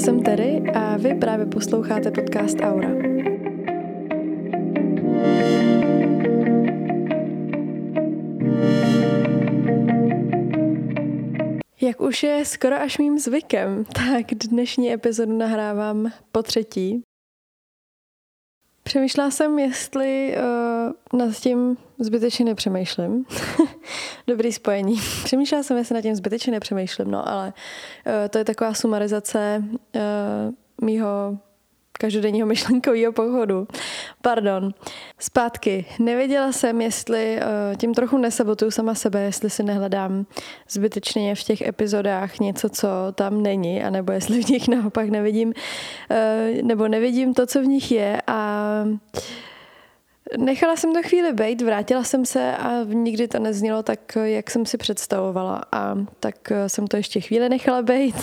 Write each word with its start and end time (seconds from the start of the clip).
jsem 0.00 0.22
Terry 0.22 0.62
a 0.74 0.96
vy 0.96 1.14
právě 1.14 1.46
posloucháte 1.46 2.10
podcast 2.10 2.56
Aura. 2.60 2.88
Jak 11.80 12.00
už 12.00 12.22
je 12.22 12.44
skoro 12.44 12.76
až 12.80 12.98
mým 12.98 13.18
zvykem, 13.18 13.84
tak 13.84 14.26
dnešní 14.34 14.92
epizodu 14.92 15.38
nahrávám 15.38 16.12
po 16.32 16.42
třetí. 16.42 17.02
Přemýšlela 18.90 19.30
jsem, 19.30 19.58
jestli 19.58 20.36
uh, 21.12 21.18
nad 21.18 21.36
tím 21.36 21.76
zbytečně 21.98 22.44
nepřemýšlím. 22.44 23.24
Dobrý 24.26 24.52
spojení. 24.52 25.00
Přemýšlela 25.24 25.62
jsem, 25.62 25.76
jestli 25.76 25.94
nad 25.94 26.00
tím 26.00 26.14
zbytečně 26.14 26.52
nepřemýšlím, 26.52 27.10
no 27.10 27.28
ale 27.28 27.46
uh, 28.06 28.12
to 28.30 28.38
je 28.38 28.44
taková 28.44 28.74
sumarizace 28.74 29.64
uh, 29.64 30.02
mýho 30.82 31.38
každodenního 32.00 32.46
myšlenkového 32.46 33.12
pochodu. 33.12 33.68
Pardon. 34.22 34.70
Zpátky. 35.18 35.84
Nevěděla 35.98 36.52
jsem, 36.52 36.80
jestli 36.80 37.38
uh, 37.38 37.76
tím 37.76 37.94
trochu 37.94 38.18
nesabotuju 38.18 38.70
sama 38.70 38.94
sebe, 38.94 39.20
jestli 39.20 39.50
si 39.50 39.62
nehledám 39.62 40.26
zbytečně 40.68 41.34
v 41.34 41.42
těch 41.42 41.60
epizodách 41.60 42.38
něco, 42.38 42.68
co 42.68 42.88
tam 43.14 43.42
není, 43.42 43.82
anebo 43.82 44.12
jestli 44.12 44.42
v 44.42 44.48
nich 44.48 44.68
naopak 44.68 45.08
nevidím, 45.08 45.48
uh, 45.48 46.62
nebo 46.62 46.88
nevidím 46.88 47.34
to, 47.34 47.46
co 47.46 47.62
v 47.62 47.66
nich 47.66 47.92
je 47.92 48.22
a 48.26 48.84
Nechala 50.38 50.76
jsem 50.76 50.92
to 50.92 51.02
chvíli 51.02 51.32
být, 51.32 51.62
vrátila 51.62 52.04
jsem 52.04 52.26
se 52.26 52.56
a 52.56 52.84
nikdy 52.84 53.28
to 53.28 53.38
neznělo 53.38 53.82
tak, 53.82 54.16
jak 54.22 54.50
jsem 54.50 54.66
si 54.66 54.78
představovala 54.78 55.62
a 55.72 55.96
tak 56.20 56.52
jsem 56.66 56.86
to 56.86 56.96
ještě 56.96 57.20
chvíli 57.20 57.48
nechala 57.48 57.82
být 57.82 58.16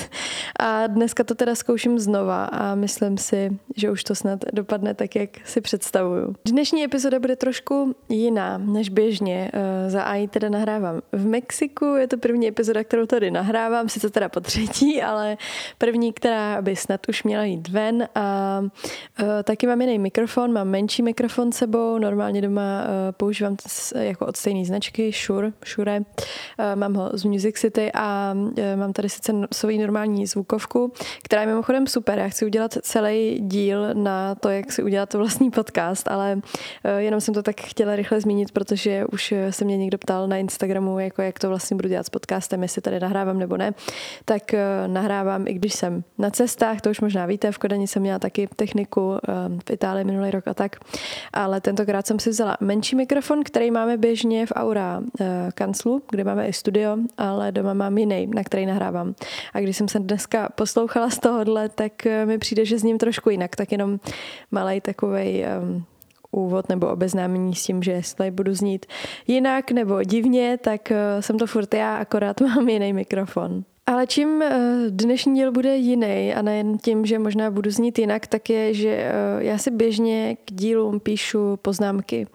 a 0.60 0.88
dneska 0.88 1.24
to 1.24 1.36
teda 1.36 1.56
zkouším 1.56 2.00
znova 2.00 2.46
a 2.46 2.76
myslím 2.76 3.18
si, 3.18 3.58
že 3.76 3.91
už 3.91 4.04
to 4.04 4.16
snad 4.16 4.40
dopadne 4.54 4.94
tak, 4.94 5.16
jak 5.16 5.30
si 5.46 5.62
představuju. 5.62 6.36
Dnešní 6.46 6.84
epizoda 6.84 7.20
bude 7.20 7.36
trošku 7.36 7.96
jiná 8.10 8.58
než 8.58 8.90
běžně. 8.90 9.52
Eh, 9.54 9.90
za 9.90 10.04
AI 10.04 10.27
teda 10.27 10.49
nahrávám 10.49 11.02
v 11.12 11.26
Mexiku, 11.26 11.86
je 11.86 12.08
to 12.08 12.18
první 12.18 12.48
epizoda, 12.48 12.84
kterou 12.84 13.05
tady 13.05 13.32
nahrávám, 13.32 13.90
sice 13.90 14.10
teda 14.10 14.30
po 14.30 14.40
třetí, 14.40 15.02
ale 15.02 15.38
první, 15.77 16.14
která 16.14 16.62
by 16.62 16.76
snad 16.76 17.10
už 17.10 17.24
měla 17.24 17.44
jít 17.44 17.70
ven 17.70 18.08
a 18.16 18.62
eh, 19.20 19.44
taky 19.44 19.68
mám 19.68 19.82
jiný 19.82 19.99
mikrofon, 19.99 20.54
mám 20.54 20.68
menší 20.68 21.04
mikrofon 21.04 21.52
sebou, 21.52 21.96
normálně 21.99 22.41
doma 22.41 22.84
uh, 22.84 22.90
používám 23.12 23.55
jako 23.99 24.26
od 24.26 24.37
stejné 24.37 24.65
značky, 24.65 25.12
Shure, 25.12 25.51
Shure. 25.65 25.99
Uh, 25.99 26.05
mám 26.76 26.93
ho 26.93 27.09
z 27.13 27.23
Music 27.23 27.55
City 27.55 27.91
a 27.93 28.34
uh, 28.35 28.53
mám 28.76 28.93
tady 28.93 29.09
sice 29.09 29.34
svoji 29.53 29.77
normální 29.77 30.27
zvukovku, 30.27 30.93
která 31.23 31.41
je 31.41 31.48
mimochodem 31.48 31.87
super. 31.87 32.20
Já 32.20 32.29
chci 32.29 32.45
udělat 32.45 32.77
celý 32.81 33.40
díl 33.40 33.93
na 33.93 34.35
to, 34.35 34.49
jak 34.49 34.71
si 34.71 34.84
udělat 34.84 35.13
vlastní 35.13 35.51
podcast, 35.51 36.07
ale 36.07 36.41
jenom 36.98 37.21
jsem 37.21 37.34
to 37.34 37.43
tak 37.43 37.62
chtěla 37.62 37.95
rychle 37.95 38.21
zmínit, 38.21 38.51
protože 38.51 39.05
už 39.05 39.34
se 39.49 39.65
mě 39.65 39.77
někdo 39.77 39.98
ptal 39.98 40.27
na 40.27 40.37
Instagramu, 40.37 40.99
jako 40.99 41.21
jak 41.21 41.40
to 41.40 41.49
vlastně 41.49 41.75
budu 41.75 41.90
dělat 41.90 42.05
s 42.05 42.09
podcastem, 42.09 42.62
jestli 42.63 42.81
tady 42.81 42.99
nahrávám 42.99 43.40
nebo 43.40 43.57
ne. 43.57 43.73
Tak 44.25 44.55
nahrávám, 44.87 45.48
i 45.48 45.53
když 45.53 45.73
jsem 45.73 46.03
na 46.18 46.29
cestách, 46.29 46.81
to 46.81 46.90
už 46.90 47.01
možná 47.01 47.25
víte, 47.25 47.51
v 47.51 47.57
Kodani 47.57 47.87
jsem 47.87 48.01
měla 48.01 48.20
taky 48.20 48.48
techniku 48.55 49.18
v 49.68 49.71
Itálii 49.71 50.03
minulý 50.03 50.31
rok 50.31 50.48
a 50.48 50.53
tak, 50.53 50.75
ale 51.34 51.62
tento 51.62 51.85
tentokrát 51.88 52.07
jsem 52.07 52.20
si 52.20 52.30
vzala 52.30 52.57
menší 52.60 52.96
mikrofon, 52.96 53.43
který 53.43 53.71
máme 53.71 53.98
běžně 53.98 54.46
v 54.46 54.52
Aura 54.55 54.99
uh, 54.99 55.26
kanclu, 55.54 56.04
kde 56.10 56.24
máme 56.24 56.48
i 56.48 56.54
studio, 56.54 56.98
ale 57.18 57.52
doma 57.52 57.74
mám 57.74 57.98
jiný, 57.98 58.27
na 58.27 58.43
který 58.43 58.66
nahrávám. 58.66 59.16
A 59.54 59.60
když 59.60 59.77
jsem 59.77 59.88
se 59.88 59.99
dneska 59.99 60.49
poslouchala 60.55 61.10
z 61.10 61.20
tohohle, 61.20 61.70
tak 61.70 61.91
uh, 62.05 62.27
mi 62.27 62.38
přijde, 62.38 62.65
že 62.65 62.80
s 62.80 62.84
ním 62.84 62.98
trošku 62.98 63.30
jinak, 63.30 63.55
tak 63.55 63.71
jenom 63.71 63.99
malý 64.52 64.81
takovej 64.81 65.46
um, 65.62 65.85
úvod 66.31 66.69
nebo 66.69 66.88
obeznámení 66.88 67.56
s 67.56 67.63
tím, 67.63 67.84
že 67.84 67.92
jestli 67.92 68.31
budu 68.31 68.54
znít 68.54 68.86
jinak 69.28 69.72
nebo 69.72 70.04
divně, 70.04 70.58
tak 70.58 70.92
uh, 70.92 71.22
jsem 71.22 71.38
to 71.38 71.48
furt 71.48 71.74
já, 71.74 71.98
akorát 71.98 72.42
mám 72.42 72.69
jiný 72.69 72.94
mikrofon. 72.94 73.64
Ale 73.88 74.08
čím 74.08 74.42
eh, 74.42 74.59
dnešní 74.90 75.36
díl 75.36 75.52
bude 75.52 75.75
jiný 75.75 76.34
a 76.36 76.42
nejen 76.42 76.78
tím, 76.78 77.06
že 77.06 77.20
možná 77.20 77.52
budu 77.52 77.72
znít 77.72 78.00
jinak, 78.00 78.28
tak 78.28 78.50
je, 78.50 78.74
že 78.74 78.90
eh, 78.90 79.12
já 79.40 79.58
si 79.58 79.72
běžně 79.72 80.38
k 80.46 80.53
dílům 80.53 81.00
píšu 81.00 81.58
poznámky. 81.62 82.28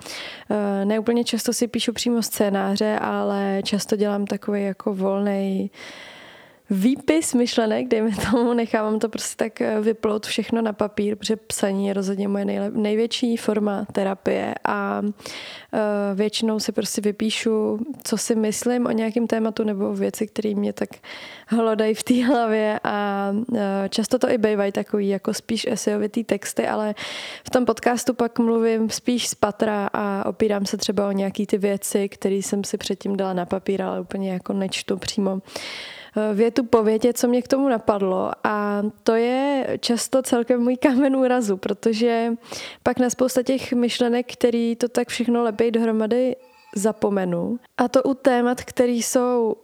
Eh, 0.50 0.84
ne 0.84 0.98
úplně 0.98 1.24
často 1.24 1.52
si 1.52 1.68
píšu 1.68 1.92
přímo 1.92 2.22
scénáře, 2.22 2.98
ale 2.98 3.60
často 3.64 3.96
dělám 3.96 4.26
takový 4.26 4.64
jako 4.64 4.94
volný 4.94 5.70
výpis 6.72 7.34
myšlenek, 7.34 7.88
dejme 7.88 8.10
tomu, 8.30 8.52
nechávám 8.54 8.98
to 8.98 9.08
prostě 9.08 9.44
tak 9.44 9.60
eh, 9.60 9.80
vyplout 9.80 10.26
všechno 10.26 10.62
na 10.62 10.72
papír, 10.72 11.16
protože 11.16 11.36
psaní 11.36 11.86
je 11.86 11.92
rozhodně 11.92 12.28
moje 12.28 12.44
nejlep, 12.44 12.74
největší 12.74 13.36
forma 13.36 13.86
terapie 13.92 14.54
a 14.64 15.00
uh, 15.02 15.10
většinou 16.14 16.60
si 16.60 16.72
prostě 16.72 17.00
vypíšu, 17.00 17.78
co 18.04 18.18
si 18.18 18.34
myslím 18.34 18.86
o 18.86 18.90
nějakém 18.90 19.26
tématu 19.26 19.64
nebo 19.64 19.94
věci, 19.94 20.26
které 20.26 20.54
mě 20.54 20.72
tak 20.72 20.88
hlodají 21.46 21.94
v 21.94 22.02
té 22.02 22.24
hlavě 22.26 22.80
a 22.84 23.28
uh, 23.32 23.58
často 23.88 24.18
to 24.18 24.30
i 24.30 24.38
bývají 24.38 24.72
takový 24.72 25.08
jako 25.08 25.34
spíš 25.34 25.66
esejovitý 25.70 26.24
texty, 26.24 26.66
ale 26.68 26.94
v 27.46 27.50
tom 27.50 27.64
podcastu 27.64 28.14
pak 28.14 28.38
mluvím 28.38 28.90
spíš 28.90 29.28
z 29.28 29.34
patra 29.34 29.90
a 29.92 30.26
opírám 30.26 30.66
se 30.66 30.76
třeba 30.76 31.08
o 31.08 31.12
nějaký 31.12 31.46
ty 31.46 31.58
věci, 31.58 32.08
které 32.08 32.34
jsem 32.34 32.64
si 32.64 32.78
předtím 32.78 33.16
dala 33.16 33.32
na 33.32 33.46
papír, 33.46 33.82
ale 33.82 34.00
úplně 34.00 34.32
jako 34.32 34.52
nečtu 34.52 34.96
přímo. 34.96 35.40
Eh, 35.40 36.01
větu 36.34 36.64
po 36.64 36.82
větě, 36.82 37.12
co 37.12 37.28
mě 37.28 37.42
k 37.42 37.48
tomu 37.48 37.68
napadlo 37.68 38.30
a 38.44 38.82
to 39.02 39.14
je 39.14 39.66
často 39.80 40.22
celkem 40.22 40.60
můj 40.60 40.76
kámen 40.76 41.16
úrazu, 41.16 41.56
protože 41.56 42.32
pak 42.82 42.98
na 42.98 43.10
spousta 43.10 43.42
těch 43.42 43.72
myšlenek, 43.72 44.32
který 44.32 44.76
to 44.76 44.88
tak 44.88 45.08
všechno 45.08 45.42
lepí 45.42 45.70
dohromady, 45.70 46.36
zapomenu. 46.76 47.58
A 47.78 47.88
to 47.88 48.02
u 48.02 48.14
témat, 48.14 48.64
které 48.64 48.92
jsou 48.92 49.56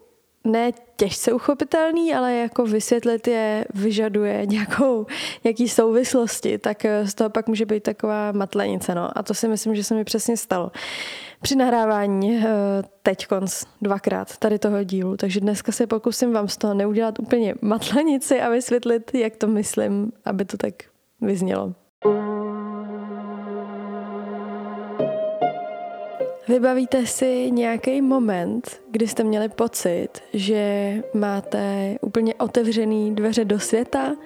ne 0.45 0.73
těžce 0.97 1.33
uchopitelný, 1.33 2.15
ale 2.15 2.35
jako 2.35 2.65
vysvětlit 2.67 3.29
je 3.29 3.65
vyžaduje 3.75 4.47
nějakou, 4.47 5.07
nějaký 5.45 5.69
souvislosti, 5.69 6.59
tak 6.59 6.85
eh, 6.85 7.07
z 7.07 7.15
toho 7.15 7.31
pak 7.31 7.49
může 7.49 7.67
být 7.67 7.83
taková 7.83 8.33
matlenice. 8.33 8.95
No. 8.95 9.19
A 9.19 9.23
to 9.23 9.35
si 9.35 9.49
myslím, 9.49 9.75
že 9.75 9.85
se 9.85 9.95
mi 9.95 10.05
přesně 10.05 10.37
stalo 10.37 10.73
při 11.43 11.57
nahrávání 11.57 12.37
eh, 12.37 12.49
teď 13.03 13.27
konc 13.27 13.65
dvakrát 13.83 14.37
tady 14.37 14.59
toho 14.59 14.85
dílu, 14.85 15.17
takže 15.17 15.41
dneska 15.41 15.73
se 15.73 15.87
pokusím 15.87 16.33
vám 16.33 16.49
z 16.49 16.57
toho 16.57 16.75
neudělat 16.75 17.19
úplně 17.19 17.55
matlenici 17.63 18.41
a 18.41 18.51
vysvětlit, 18.51 19.15
jak 19.15 19.37
to 19.37 19.47
myslím, 19.47 20.13
aby 20.25 20.45
to 20.45 20.57
tak 20.57 20.75
vyznělo. 21.21 21.75
Vybavíte 26.49 27.07
si 27.07 27.51
nějaký 27.51 28.03
moment, 28.03 28.81
kdy 28.91 29.09
jste 29.09 29.25
měli 29.25 29.49
pocit, 29.49 30.09
že 30.33 30.95
máte 31.15 31.95
úplně 32.01 32.35
otevřený 32.35 33.15
dveře 33.15 33.45
do 33.45 33.61
světa, 33.61 34.17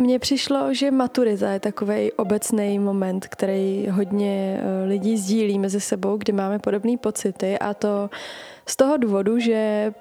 mně 0.00 0.18
přišlo, 0.18 0.74
že 0.74 0.90
maturita 0.90 1.50
je 1.50 1.60
takový 1.60 2.12
obecný 2.12 2.78
moment, 2.78 3.26
který 3.26 3.88
hodně 3.90 4.60
eh, 4.62 4.88
lidí 4.88 5.18
sdílí 5.18 5.58
mezi 5.58 5.80
sebou, 5.80 6.16
kdy 6.16 6.32
máme 6.32 6.58
podobné 6.58 6.96
pocity 6.96 7.58
a 7.58 7.74
to 7.74 8.10
z 8.66 8.76
toho 8.76 8.96
důvodu, 8.96 9.38
že 9.38 9.92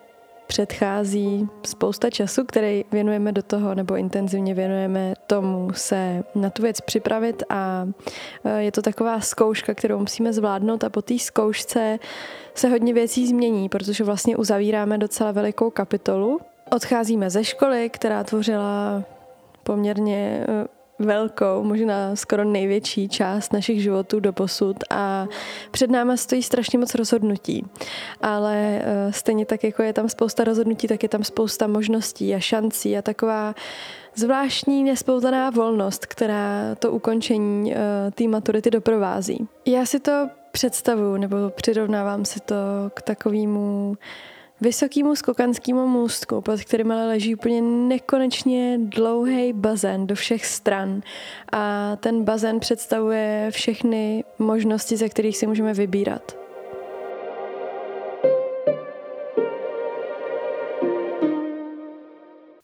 předchází 0.48 1.48
spousta 1.66 2.10
času, 2.10 2.46
který 2.46 2.86
věnujeme 2.92 3.32
do 3.32 3.44
toho, 3.44 3.76
nebo 3.76 3.96
intenzivně 3.96 4.54
věnujeme 4.54 5.14
tomu 5.28 5.70
se 5.74 6.24
na 6.36 6.50
tu 6.50 6.62
věc 6.62 6.82
připravit 6.82 7.44
a 7.50 7.88
eh, 8.46 8.62
je 8.62 8.72
to 8.72 8.82
taková 8.82 9.20
zkouška, 9.22 9.74
kterou 9.74 10.00
musíme 10.00 10.34
zvládnout 10.34 10.84
a 10.84 10.90
po 10.90 11.02
té 11.02 11.20
zkoušce 11.20 12.00
se 12.56 12.70
hodně 12.70 12.94
věcí 12.94 13.28
změní, 13.28 13.70
protože 13.70 14.04
vlastně 14.04 14.38
uzavíráme 14.38 14.98
docela 14.98 15.32
velikou 15.32 15.70
kapitolu. 15.70 16.40
Odcházíme 16.72 17.30
ze 17.30 17.44
školy, 17.44 17.90
která 17.90 18.24
tvořila 18.24 19.04
poměrně 19.70 20.46
eh, 20.48 20.68
velkou, 21.00 21.64
možná 21.64 22.16
skoro 22.16 22.44
největší 22.44 23.10
část 23.10 23.54
našich 23.54 23.82
životů 23.82 24.20
do 24.20 24.34
posud 24.34 24.78
a 24.90 25.28
před 25.72 25.90
náma 25.90 26.18
stojí 26.18 26.44
strašně 26.44 26.80
moc 26.80 26.96
rozhodnutí. 26.96 27.66
Ale 28.22 28.82
eh, 28.84 29.14
stejně 29.14 29.46
tak, 29.46 29.64
jako 29.64 29.84
je 29.84 29.94
tam 29.94 30.10
spousta 30.10 30.44
rozhodnutí, 30.44 30.88
tak 30.88 31.04
je 31.04 31.10
tam 31.10 31.24
spousta 31.24 31.68
možností 31.68 32.36
a 32.36 32.40
šancí 32.40 32.98
a 32.98 33.02
taková 33.02 33.56
zvláštní 34.16 34.84
nespoutaná 34.84 35.50
volnost, 35.50 36.06
která 36.06 36.76
to 36.80 36.92
ukončení 36.92 37.74
eh, 37.74 37.78
té 38.12 38.28
maturity 38.28 38.72
doprovází. 38.72 39.48
Já 39.66 39.86
si 39.86 40.00
to 40.00 40.30
představuju, 40.52 41.18
nebo 41.18 41.38
přirovnávám 41.50 42.26
si 42.26 42.40
to 42.40 42.56
k 42.94 43.02
takovému 43.02 43.98
vysokýmu 44.62 45.16
skokanskému 45.16 45.88
můstku, 45.88 46.42
pod 46.42 46.62
kterým 46.62 46.92
ale 46.92 47.08
leží 47.08 47.36
úplně 47.36 47.62
nekonečně 47.62 48.80
dlouhý 48.82 49.54
bazén 49.54 50.08
do 50.08 50.16
všech 50.16 50.46
stran. 50.46 51.02
A 51.52 51.96
ten 51.96 52.24
bazén 52.24 52.60
představuje 52.60 53.48
všechny 53.52 54.24
možnosti, 54.40 54.98
ze 54.98 55.10
kterých 55.10 55.38
si 55.38 55.48
můžeme 55.48 55.74
vybírat. 55.74 56.38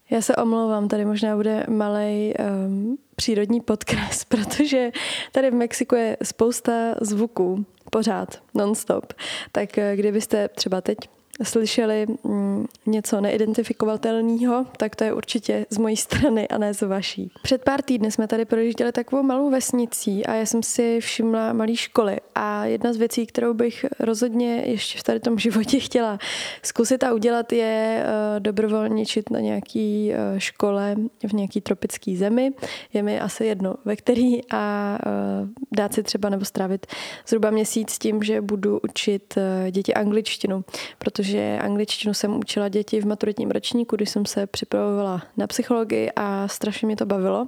Já 0.10 0.22
se 0.22 0.36
omlouvám, 0.36 0.88
tady 0.88 1.06
možná 1.06 1.36
bude 1.36 1.66
malý 1.70 2.34
um, 2.68 2.98
přírodní 3.16 3.62
podkres, 3.62 4.24
protože 4.28 4.92
tady 5.32 5.52
v 5.52 5.54
Mexiku 5.54 5.96
je 5.96 6.18
spousta 6.24 6.96
zvuků, 7.02 7.66
pořád, 7.92 8.42
non-stop. 8.54 9.14
Tak 9.52 9.78
eh, 9.78 9.96
kdybyste 9.96 10.48
třeba 10.48 10.82
teď 10.82 10.98
slyšeli 11.44 12.06
mm, 12.24 12.66
něco 12.86 13.22
neidentifikovatelného, 13.22 14.66
tak 14.78 14.96
to 14.96 15.04
je 15.04 15.14
určitě 15.14 15.66
z 15.70 15.78
mojí 15.78 15.98
strany 15.98 16.48
a 16.48 16.58
ne 16.58 16.74
z 16.74 16.82
vaší. 16.82 17.32
Před 17.44 17.64
pár 17.64 17.82
týdny 17.82 18.12
jsme 18.12 18.28
tady 18.28 18.46
projížděli 18.46 18.92
takovou 18.92 19.24
malou 19.24 19.50
vesnicí 19.50 20.26
a 20.26 20.34
já 20.34 20.46
jsem 20.46 20.64
si 20.64 21.00
všimla 21.02 21.54
malé 21.54 21.76
školy 21.76 22.18
a 22.36 22.66
jedna 22.66 22.94
z 22.94 22.98
věcí, 22.98 23.26
kterou 23.26 23.54
bych 23.54 23.86
rozhodně 24.00 24.64
ještě 24.66 25.00
v 25.00 25.04
tady 25.04 25.20
tom 25.20 25.40
životě 25.46 25.80
chtěla 25.80 26.20
zkusit 26.64 27.04
a 27.04 27.14
udělat 27.14 27.54
je 27.54 28.04
uh, 28.04 28.40
dobrovolničit 28.40 29.30
na 29.30 29.40
nějaký 29.40 30.12
uh, 30.12 30.40
škole 30.40 30.96
v 31.28 31.34
nějaký 31.34 31.62
tropický 31.62 32.18
zemi. 32.18 32.52
Je 32.94 33.04
mi 33.04 33.20
asi 33.20 33.46
jedno, 33.46 33.76
ve 33.86 33.96
který 33.96 34.52
a 34.52 34.98
uh, 35.06 35.50
dát 35.72 35.94
si 35.94 36.04
třeba 36.04 36.30
nebo 36.30 36.46
strávit 36.46 36.86
zhruba 37.28 37.50
měsíc 37.50 37.98
tím, 37.98 38.24
že 38.24 38.42
budu 38.42 38.80
učit 38.84 39.38
děti 39.72 39.94
angličtinu, 39.94 40.64
protože 41.00 41.25
protože 41.26 41.58
angličtinu 41.62 42.14
jsem 42.14 42.38
učila 42.38 42.70
děti 42.70 43.02
v 43.02 43.06
maturitním 43.06 43.52
ročníku, 43.52 43.96
když 43.96 44.10
jsem 44.10 44.26
se 44.26 44.48
připravovala 44.48 45.22
na 45.38 45.48
psychologii 45.48 46.12
a 46.16 46.48
strašně 46.48 46.86
mě 46.86 46.96
to 46.96 47.06
bavilo. 47.06 47.48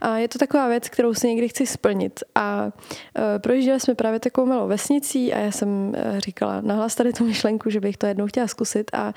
A 0.00 0.16
je 0.16 0.28
to 0.28 0.38
taková 0.38 0.68
věc, 0.68 0.88
kterou 0.88 1.14
si 1.14 1.28
někdy 1.28 1.48
chci 1.48 1.66
splnit. 1.66 2.20
A 2.34 2.70
e, 3.18 3.38
projížděli 3.38 3.80
jsme 3.80 3.94
právě 3.94 4.20
takovou 4.20 4.46
malou 4.46 4.68
vesnicí 4.68 5.32
a 5.32 5.38
já 5.38 5.50
jsem 5.50 5.92
e, 5.96 6.20
říkala 6.20 6.60
nahlas 6.60 6.94
tady 6.94 7.12
tu 7.12 7.24
myšlenku, 7.24 7.70
že 7.70 7.80
bych 7.80 7.96
to 7.96 8.06
jednou 8.06 8.26
chtěla 8.26 8.46
zkusit 8.46 8.90
a 8.92 9.12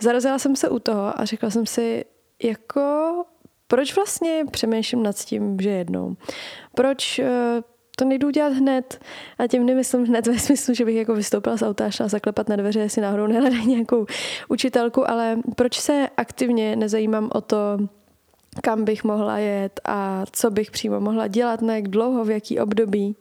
zarazila 0.00 0.38
jsem 0.38 0.56
se 0.56 0.68
u 0.68 0.78
toho 0.78 1.20
a 1.20 1.24
řekla 1.24 1.50
jsem 1.50 1.66
si, 1.66 2.04
jako 2.42 3.14
proč 3.66 3.96
vlastně 3.96 4.44
přemýšlím 4.50 5.02
nad 5.02 5.16
tím, 5.16 5.56
že 5.60 5.70
jednou? 5.70 6.16
Proč 6.74 7.18
e, 7.18 7.30
to 7.98 8.04
nejdu 8.04 8.28
udělat 8.28 8.52
hned. 8.52 9.00
A 9.38 9.46
tím 9.46 9.66
nemyslím 9.66 10.04
hned 10.04 10.26
ve 10.26 10.38
smyslu, 10.38 10.74
že 10.74 10.84
bych 10.84 10.96
jako 10.96 11.14
vystoupila 11.14 11.56
z 11.56 11.62
auta 11.62 11.86
a 11.86 11.90
šla 11.90 12.08
zaklepat 12.08 12.48
na 12.48 12.56
dveře, 12.56 12.80
jestli 12.80 13.02
náhodou 13.02 13.26
nehledají 13.26 13.66
nějakou 13.66 14.06
učitelku, 14.48 15.10
ale 15.10 15.38
proč 15.56 15.80
se 15.80 16.08
aktivně 16.16 16.76
nezajímám 16.76 17.30
o 17.34 17.40
to, 17.40 17.56
kam 18.62 18.84
bych 18.84 19.04
mohla 19.04 19.38
jet 19.38 19.80
a 19.84 20.24
co 20.32 20.50
bych 20.50 20.70
přímo 20.70 21.00
mohla 21.00 21.26
dělat, 21.26 21.62
na 21.62 21.74
jak 21.74 21.88
dlouho, 21.88 22.24
v 22.24 22.30
jaký 22.30 22.60
období. 22.60 23.16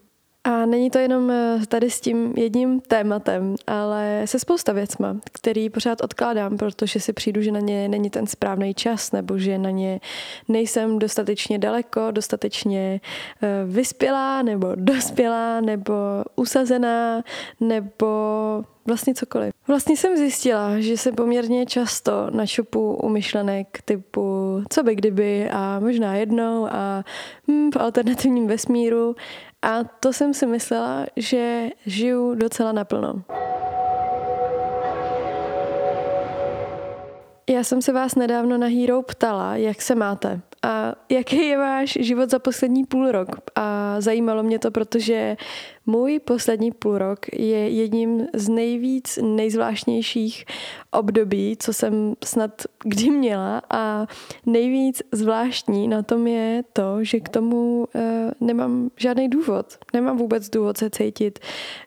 A 0.47 0.65
není 0.65 0.89
to 0.89 0.99
jenom 0.99 1.31
eh, 1.31 1.59
tady 1.67 1.89
s 1.89 2.01
tím 2.01 2.33
jedním 2.37 2.79
tématem, 2.79 3.55
ale 3.67 4.21
se 4.25 4.39
spousta 4.39 4.73
věcma, 4.73 5.17
který 5.31 5.69
pořád 5.69 6.01
odkládám, 6.01 6.57
protože 6.57 6.99
si 6.99 7.13
přijdu, 7.13 7.41
že 7.41 7.51
na 7.51 7.59
ně 7.59 7.89
není 7.89 8.09
ten 8.09 8.27
správný 8.27 8.73
čas, 8.73 9.11
nebo 9.11 9.37
že 9.37 9.57
na 9.57 9.69
ně 9.69 9.99
nejsem 10.47 10.99
dostatečně 10.99 11.59
daleko, 11.59 12.11
dostatečně 12.11 13.01
eh, 13.41 13.65
vyspělá, 13.65 14.41
nebo 14.41 14.67
dospělá, 14.75 15.61
nebo 15.61 15.93
usazená, 16.35 17.23
nebo 17.59 18.07
vlastně 18.87 19.13
cokoliv. 19.13 19.53
Vlastně 19.67 19.97
jsem 19.97 20.17
zjistila, 20.17 20.79
že 20.79 20.97
se 20.97 21.11
poměrně 21.11 21.65
často 21.65 22.27
načupu 22.31 22.93
u 22.93 23.09
myšlenek 23.09 23.81
typu 23.85 24.47
co 24.69 24.83
by 24.83 24.95
kdyby 24.95 25.49
a 25.49 25.79
možná 25.79 26.15
jednou 26.15 26.67
a 26.71 27.03
hm, 27.47 27.71
v 27.71 27.77
alternativním 27.77 28.47
vesmíru 28.47 29.15
a 29.67 29.83
to 29.99 30.13
jsem 30.13 30.33
si 30.33 30.45
myslela, 30.45 31.05
že 31.15 31.69
žiju 31.85 32.35
docela 32.35 32.71
naplno. 32.71 33.23
Já 37.49 37.63
jsem 37.63 37.81
se 37.81 37.93
vás 37.93 38.15
nedávno 38.15 38.57
na 38.57 38.67
Hero 38.67 39.01
ptala, 39.01 39.55
jak 39.55 39.81
se 39.81 39.95
máte 39.95 40.41
a 40.67 40.95
jaký 41.09 41.47
je 41.47 41.57
váš 41.57 41.97
život 42.01 42.29
za 42.29 42.39
poslední 42.39 42.85
půl 42.85 43.11
rok. 43.11 43.29
A 43.55 43.95
zajímalo 44.01 44.43
mě 44.43 44.59
to, 44.59 44.71
protože 44.71 45.37
můj 45.85 46.19
poslední 46.19 46.71
půl 46.71 46.97
rok 46.97 47.19
je 47.33 47.69
jedním 47.69 48.27
z 48.33 48.49
nejvíc 48.49 49.19
nejzvláštnějších 49.21 50.45
období, 50.91 51.57
co 51.59 51.73
jsem 51.73 52.13
snad 52.25 52.51
kdy 52.83 53.09
měla 53.09 53.61
a 53.69 54.07
nejvíc 54.45 55.01
zvláštní 55.11 55.87
na 55.87 56.03
tom 56.03 56.27
je 56.27 56.63
to, 56.73 57.03
že 57.03 57.19
k 57.19 57.29
tomu 57.29 57.79
uh, 57.95 58.01
nemám 58.39 58.89
žádný 58.97 59.29
důvod. 59.29 59.77
Nemám 59.93 60.17
vůbec 60.17 60.49
důvod 60.49 60.77
se 60.77 60.89
cítit 60.89 61.39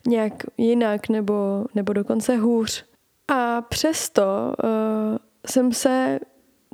nějak 0.06 0.32
jinak 0.58 1.08
nebo, 1.08 1.64
nebo 1.74 1.92
dokonce 1.92 2.36
hůř. 2.36 2.84
A 3.28 3.62
přesto 3.62 4.22
uh, 4.64 5.18
jsem 5.46 5.72
se 5.72 6.18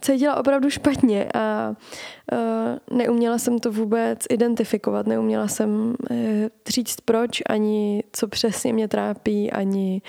cítila 0.01 0.37
opravdu 0.37 0.71
špatně 0.71 1.29
a 1.35 1.75
uh, 2.33 2.99
neuměla 2.99 3.39
jsem 3.39 3.59
to 3.59 3.73
vůbec 3.73 4.19
identifikovat, 4.31 5.07
neuměla 5.07 5.49
jsem 5.49 5.95
uh, 6.11 6.17
říct 6.69 6.97
proč, 7.05 7.43
ani 7.49 8.05
co 8.13 8.29
přesně 8.29 8.73
mě 8.73 8.89
trápí, 8.89 9.53
ani 9.53 10.03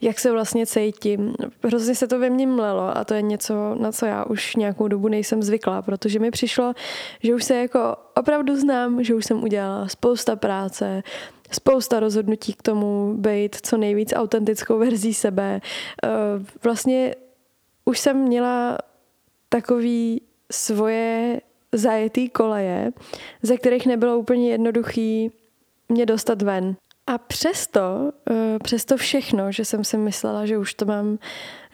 jak 0.00 0.18
se 0.18 0.32
vlastně 0.32 0.66
cítím. 0.66 1.34
Hrozně 1.64 1.94
se 1.94 2.06
to 2.06 2.18
ve 2.18 2.30
mně 2.30 2.46
mlelo 2.46 2.96
a 2.96 3.04
to 3.04 3.14
je 3.14 3.22
něco, 3.22 3.74
na 3.74 3.92
co 3.92 4.06
já 4.06 4.24
už 4.24 4.56
nějakou 4.56 4.88
dobu 4.88 5.08
nejsem 5.08 5.42
zvyklá, 5.42 5.82
protože 5.82 6.18
mi 6.18 6.30
přišlo, 6.30 6.74
že 7.22 7.34
už 7.34 7.44
se 7.44 7.56
jako 7.56 7.96
opravdu 8.16 8.56
znám, 8.56 9.04
že 9.04 9.14
už 9.14 9.24
jsem 9.24 9.42
udělala 9.42 9.88
spousta 9.88 10.36
práce, 10.36 11.02
spousta 11.50 12.00
rozhodnutí 12.00 12.52
k 12.52 12.62
tomu 12.62 13.14
být 13.18 13.56
co 13.62 13.76
nejvíc 13.76 14.12
autentickou 14.16 14.78
verzí 14.78 15.14
sebe. 15.14 15.60
Uh, 16.04 16.46
vlastně 16.64 17.14
už 17.84 17.98
jsem 17.98 18.16
měla 18.16 18.78
takový 19.50 20.22
svoje 20.52 21.40
zajetý 21.72 22.28
koleje, 22.28 22.92
ze 23.42 23.56
kterých 23.56 23.86
nebylo 23.86 24.18
úplně 24.18 24.50
jednoduchý 24.50 25.30
mě 25.88 26.06
dostat 26.06 26.42
ven. 26.42 26.76
A 27.06 27.18
přesto, 27.18 28.12
eh, 28.30 28.58
přesto 28.62 28.96
všechno, 28.96 29.52
že 29.52 29.64
jsem 29.64 29.84
si 29.84 29.96
myslela, 29.96 30.46
že 30.46 30.58
už 30.58 30.74
to 30.74 30.84
mám 30.84 31.18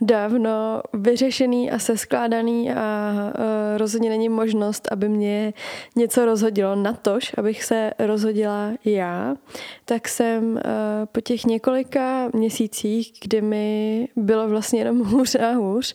dávno 0.00 0.82
vyřešený 0.92 1.70
a 1.70 1.78
seskládaný 1.78 2.72
a 2.72 3.12
eh, 3.14 3.78
rozhodně 3.78 4.10
není 4.10 4.28
možnost, 4.28 4.88
aby 4.90 5.08
mě 5.08 5.52
něco 5.96 6.24
rozhodilo 6.24 6.76
na 6.76 6.92
tož, 6.92 7.34
abych 7.38 7.64
se 7.64 7.92
rozhodila 7.98 8.70
já, 8.84 9.36
tak 9.84 10.08
jsem 10.08 10.58
eh, 10.58 10.62
po 11.12 11.20
těch 11.20 11.44
několika 11.44 12.28
měsících, 12.34 13.12
kdy 13.22 13.40
mi 13.40 14.08
bylo 14.16 14.48
vlastně 14.48 14.80
jenom 14.80 15.04
hůř 15.04 15.34
a 15.34 15.50
hůř, 15.50 15.94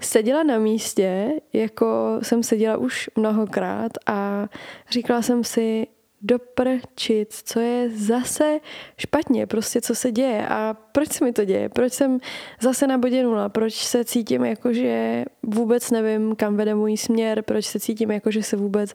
seděla 0.00 0.42
na 0.42 0.58
místě, 0.58 1.32
jako 1.52 2.18
jsem 2.22 2.42
seděla 2.42 2.76
už 2.76 3.10
mnohokrát 3.16 3.92
a 4.06 4.48
říkala 4.90 5.22
jsem 5.22 5.44
si, 5.44 5.86
doprčit, 6.22 7.32
co 7.32 7.60
je 7.60 7.90
zase 7.90 8.60
špatně, 8.98 9.46
prostě 9.46 9.80
co 9.80 9.94
se 9.94 10.12
děje 10.12 10.48
a 10.48 10.76
proč 10.92 11.12
se 11.12 11.24
mi 11.24 11.32
to 11.32 11.44
děje, 11.44 11.68
proč 11.68 11.92
jsem 11.92 12.18
zase 12.60 12.86
na 12.86 12.98
bodě 12.98 13.22
nula, 13.22 13.48
proč 13.48 13.74
se 13.74 14.04
cítím 14.04 14.44
jako, 14.44 14.72
že 14.72 15.24
vůbec 15.42 15.90
nevím, 15.90 16.36
kam 16.36 16.56
vede 16.56 16.74
můj 16.74 16.96
směr, 16.96 17.42
proč 17.42 17.64
se 17.64 17.80
cítím 17.80 18.10
jako, 18.10 18.30
že 18.30 18.42
se 18.42 18.56
vůbec 18.56 18.94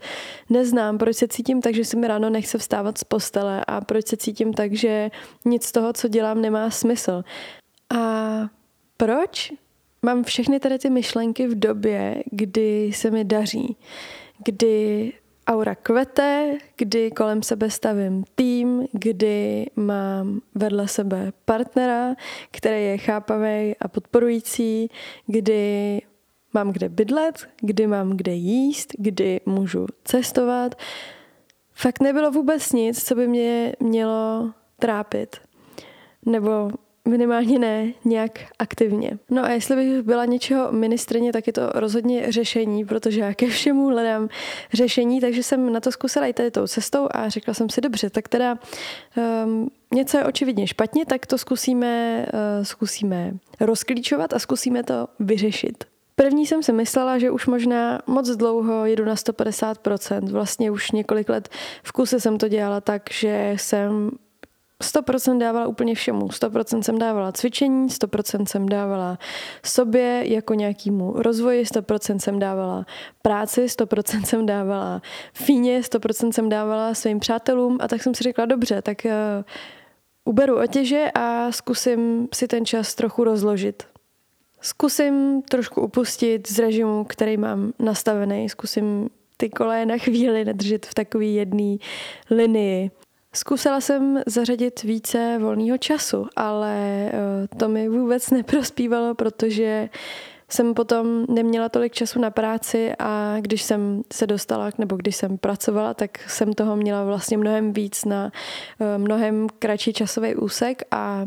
neznám, 0.50 0.98
proč 0.98 1.16
se 1.16 1.28
cítím 1.28 1.62
tak, 1.62 1.75
že 1.75 1.86
se 1.86 1.98
mi 1.98 2.08
ráno 2.08 2.30
nechce 2.30 2.58
vstávat 2.58 2.98
z 2.98 3.04
postele? 3.04 3.66
A 3.68 3.82
proč 3.82 4.08
se 4.08 4.18
cítím 4.18 4.54
tak, 4.54 4.74
že 4.74 5.12
nic 5.46 5.64
z 5.64 5.72
toho, 5.72 5.94
co 5.94 6.08
dělám, 6.08 6.42
nemá 6.42 6.70
smysl. 6.70 7.24
A 7.96 8.50
proč 8.98 9.54
mám 10.01 10.24
všechny 10.24 10.60
tady 10.60 10.79
ty 10.79 10.89
myšlenky 10.89 11.48
v 11.48 11.60
době, 11.60 12.24
kdy 12.31 12.91
se 12.93 13.12
mi 13.12 13.24
daří, 13.24 13.77
kdy 14.46 15.13
aura 15.48 15.75
kvete, 15.75 16.58
kdy 16.77 17.12
kolem 17.12 17.43
sebe 17.43 17.70
stavím 17.70 18.24
tým, 18.36 18.88
kdy 18.91 19.65
mám 19.75 20.41
vedle 20.55 20.88
sebe 20.88 21.31
partnera, 21.46 22.15
který 22.51 22.84
je 22.84 22.98
chápavý 22.98 23.75
a 23.79 23.88
podporující, 23.88 24.89
kdy 25.27 26.01
mám 26.53 26.72
kde 26.72 26.89
bydlet, 26.89 27.48
kdy 27.62 27.88
mám 27.88 28.17
kde 28.17 28.34
jíst, 28.34 28.93
kdy 28.98 29.41
můžu 29.46 29.88
cestovat. 30.03 30.75
Fakt 31.74 32.01
nebylo 32.01 32.31
vůbec 32.31 32.72
nic, 32.72 33.03
co 33.03 33.15
by 33.15 33.27
mě 33.27 33.74
mělo 33.79 34.51
trápit. 34.79 35.36
Nebo 36.25 36.72
minimálně 37.08 37.60
ne 37.60 37.93
nějak 38.05 38.39
aktivně. 38.60 39.20
No 39.29 39.43
a 39.43 39.50
jestli 39.50 39.75
bych 39.75 40.01
byla 40.01 40.25
něčeho 40.25 40.72
ministrině, 40.72 41.34
tak 41.34 41.48
je 41.48 41.53
to 41.53 41.70
rozhodně 41.74 42.31
řešení, 42.31 42.86
protože 42.86 43.22
já 43.22 43.34
ke 43.34 43.48
všemu 43.48 43.88
hledám 43.88 44.29
řešení, 44.74 45.22
takže 45.22 45.43
jsem 45.43 45.74
na 45.74 45.79
to 45.79 45.91
zkusila 45.91 46.25
i 46.25 46.34
tady 46.34 46.51
tou 46.51 46.67
cestou 46.67 47.08
a 47.12 47.29
řekla 47.29 47.53
jsem 47.53 47.70
si, 47.70 47.81
dobře, 47.81 48.10
tak 48.10 48.27
teda 48.27 48.58
um, 49.46 49.70
něco 49.93 50.17
je 50.17 50.25
očividně 50.25 50.67
špatně, 50.67 51.05
tak 51.05 51.25
to 51.25 51.38
zkusíme, 51.38 52.25
uh, 52.34 52.63
zkusíme 52.63 53.31
rozklíčovat 53.60 54.34
a 54.34 54.39
zkusíme 54.39 54.84
to 54.84 55.08
vyřešit. 55.20 55.84
První 56.15 56.46
jsem 56.46 56.63
si 56.63 56.74
myslela, 56.74 57.17
že 57.17 57.31
už 57.31 57.48
možná 57.48 58.00
moc 58.08 58.29
dlouho 58.29 58.86
jedu 58.86 59.05
na 59.05 59.15
150%. 59.15 60.31
Vlastně 60.31 60.72
už 60.72 60.91
několik 60.91 61.29
let 61.29 61.50
v 61.84 61.91
kuse 61.91 62.20
jsem 62.20 62.38
to 62.38 62.48
dělala 62.48 62.81
tak, 62.81 63.01
že 63.12 63.53
jsem 63.58 64.12
100% 64.82 65.38
dávala 65.38 65.68
úplně 65.68 65.96
všemu. 65.96 66.28
100% 66.28 66.82
jsem 66.82 67.00
dávala 67.00 67.32
cvičení, 67.32 67.88
100% 67.88 68.46
jsem 68.46 68.70
dávala 68.70 69.18
sobě 69.66 70.24
jako 70.26 70.54
nějakému 70.54 71.14
rozvoji, 71.16 71.64
100% 71.64 72.20
jsem 72.20 72.40
dávala 72.40 72.86
práci, 73.22 73.66
100% 73.66 74.24
jsem 74.26 74.46
dávala 74.46 75.02
fíně, 75.34 75.80
100% 75.80 76.32
jsem 76.32 76.50
dávala 76.50 76.94
svým 76.94 77.20
přátelům 77.20 77.78
a 77.82 77.88
tak 77.88 78.04
jsem 78.04 78.16
si 78.16 78.24
řekla, 78.24 78.46
dobře, 78.46 78.82
tak 78.82 78.98
uh, 79.06 79.12
uberu 80.26 80.60
otěže 80.64 81.12
a 81.16 81.52
zkusím 81.52 82.28
si 82.34 82.48
ten 82.48 82.66
čas 82.66 82.96
trochu 82.96 83.24
rozložit. 83.24 83.84
Zkusím 84.62 85.42
trošku 85.42 85.82
upustit 85.82 86.52
z 86.52 86.60
režimu, 86.60 87.04
který 87.04 87.38
mám 87.38 87.74
nastavený, 87.80 88.50
zkusím 88.50 89.10
ty 89.38 89.50
koleje 89.50 89.86
na 89.86 89.98
chvíli 89.98 90.46
nedržet 90.46 90.86
v 90.86 90.94
takové 90.94 91.26
jedné 91.26 91.78
linii. 92.32 92.92
Zkusila 93.36 93.82
jsem 93.82 94.22
zařadit 94.28 94.84
více 94.84 95.38
volného 95.42 95.78
času, 95.78 96.28
ale 96.36 96.76
eh, 96.78 97.12
to 97.58 97.70
mi 97.70 97.90
vůbec 97.90 98.30
neprospívalo, 98.30 99.16
protože 99.16 99.90
jsem 100.50 100.74
potom 100.74 101.26
neměla 101.30 101.70
tolik 101.70 101.94
času 101.94 102.20
na 102.20 102.32
práci 102.32 102.92
a 103.00 103.36
když 103.40 103.62
jsem 103.62 104.02
se 104.14 104.28
dostala, 104.28 104.70
nebo 104.78 104.96
když 104.96 105.16
jsem 105.16 105.38
pracovala, 105.38 105.94
tak 105.94 106.30
jsem 106.30 106.54
toho 106.54 106.76
měla 106.76 107.04
vlastně 107.04 107.38
mnohem 107.38 107.74
víc 107.74 108.06
na 108.06 108.32
eh, 108.80 108.98
mnohem 108.98 109.48
kratší 109.60 109.94
časový 109.94 110.36
úsek 110.36 110.84
a 110.92 111.26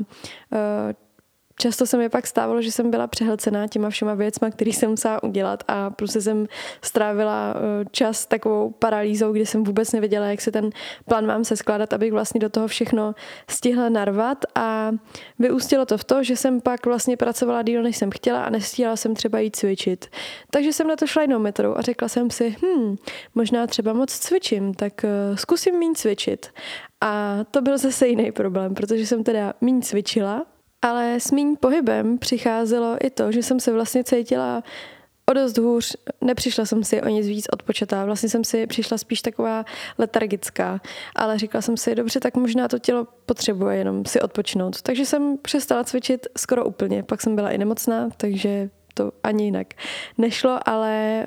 eh, 0.53 0.95
Často 1.59 1.87
se 1.87 1.97
mi 1.97 2.09
pak 2.09 2.27
stávalo, 2.27 2.63
že 2.63 2.73
jsem 2.73 2.91
byla 2.91 3.07
přehlcená 3.07 3.69
těma 3.69 3.91
všema 3.91 4.15
věcma, 4.15 4.51
které 4.51 4.71
jsem 4.71 4.91
musela 4.91 5.23
udělat 5.23 5.65
a 5.69 5.91
prostě 5.91 6.21
jsem 6.21 6.47
strávila 6.83 7.55
eh, 7.57 7.85
čas 7.91 8.27
takovou 8.27 8.71
paralýzou, 8.71 9.33
kdy 9.33 9.47
jsem 9.47 9.65
vůbec 9.65 9.93
nevěděla, 9.93 10.27
jak 10.27 10.41
se 10.41 10.53
ten 10.53 10.71
plán 11.05 11.27
mám 11.27 11.45
se 11.45 11.57
skládat, 11.57 11.93
abych 11.93 12.13
vlastně 12.13 12.41
do 12.41 12.49
toho 12.49 12.69
všechno 12.69 13.15
stihla 13.51 13.89
narvat 13.89 14.45
a 14.55 14.91
vyústilo 15.39 15.87
to 15.87 15.99
v 15.99 16.05
to, 16.05 16.23
že 16.23 16.37
jsem 16.37 16.61
pak 16.61 16.87
vlastně 16.87 17.17
pracovala 17.17 17.63
díl, 17.63 17.83
než 17.83 17.97
jsem 17.97 18.11
chtěla 18.11 18.45
a 18.45 18.51
nestíhala 18.51 18.97
jsem 18.97 19.15
třeba 19.15 19.39
jít 19.39 19.57
cvičit. 19.57 20.07
Takže 20.51 20.73
jsem 20.73 20.89
na 20.89 20.97
to 20.97 21.07
šla 21.07 21.23
jednou 21.23 21.39
metrou 21.39 21.75
a 21.77 21.83
řekla 21.83 22.09
jsem 22.09 22.31
si, 22.31 22.57
hm, 22.63 22.97
možná 23.35 23.67
třeba 23.67 23.93
moc 23.93 24.13
cvičím, 24.13 24.75
tak 24.75 24.93
uh, 25.05 25.37
zkusím 25.37 25.79
méně 25.79 25.95
cvičit. 25.95 26.47
A 27.01 27.39
to 27.51 27.63
byl 27.63 27.79
zase 27.79 28.09
jiný 28.09 28.33
problém, 28.33 28.75
protože 28.75 29.07
jsem 29.07 29.25
teda 29.25 29.55
méně 29.61 29.83
cvičila, 29.83 30.47
ale 30.85 31.21
s 31.21 31.31
mým 31.31 31.57
pohybem 31.57 32.19
přicházelo 32.19 32.97
i 33.01 33.11
to, 33.11 33.33
že 33.33 33.43
jsem 33.43 33.61
se 33.61 33.73
vlastně 33.73 34.05
cítila 34.05 34.63
o 35.27 35.33
dost 35.33 35.59
hůř, 35.59 35.97
nepřišla 36.21 36.65
jsem 36.65 36.85
si 36.85 37.03
o 37.03 37.09
nic 37.09 37.27
víc 37.27 37.47
odpočatá, 37.53 38.05
vlastně 38.05 38.29
jsem 38.29 38.45
si 38.45 38.67
přišla 38.67 38.99
spíš 38.99 39.23
taková 39.23 39.65
letargická, 39.99 40.81
ale 41.17 41.39
říkala 41.39 41.63
jsem 41.63 41.77
si, 41.77 41.95
dobře, 41.95 42.21
tak 42.21 42.37
možná 42.37 42.69
to 42.69 42.79
tělo 42.79 43.07
potřebuje 43.27 43.77
jenom 43.77 44.05
si 44.05 44.21
odpočinout. 44.21 44.83
Takže 44.83 45.07
jsem 45.07 45.39
přestala 45.43 45.85
cvičit 45.85 46.27
skoro 46.39 46.65
úplně, 46.65 47.03
pak 47.03 47.23
jsem 47.23 47.35
byla 47.35 47.51
i 47.51 47.59
nemocná, 47.59 48.09
takže 48.17 48.71
to 48.95 49.13
ani 49.23 49.45
jinak 49.45 49.67
nešlo, 50.19 50.69
ale 50.69 51.25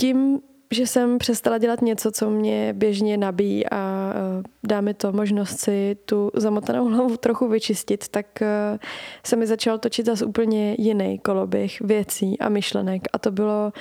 tím 0.00 0.40
že 0.74 0.86
jsem 0.86 1.18
přestala 1.18 1.58
dělat 1.58 1.82
něco, 1.82 2.10
co 2.10 2.30
mě 2.30 2.72
běžně 2.72 3.16
nabíjí 3.16 3.70
a 3.70 4.12
e, 4.14 4.42
dá 4.66 4.80
mi 4.80 4.94
to 4.94 5.12
možnost 5.12 5.60
si 5.60 5.96
tu 6.04 6.30
zamotanou 6.34 6.88
hlavu 6.88 7.16
trochu 7.16 7.48
vyčistit, 7.48 8.08
tak 8.08 8.42
e, 8.42 8.78
se 9.26 9.36
mi 9.36 9.46
začal 9.46 9.78
točit 9.78 10.06
zase 10.06 10.24
úplně 10.24 10.76
jiný 10.78 11.18
koloběh 11.18 11.80
věcí 11.80 12.38
a 12.38 12.48
myšlenek. 12.48 13.02
A 13.12 13.18
to 13.18 13.30
bylo 13.30 13.72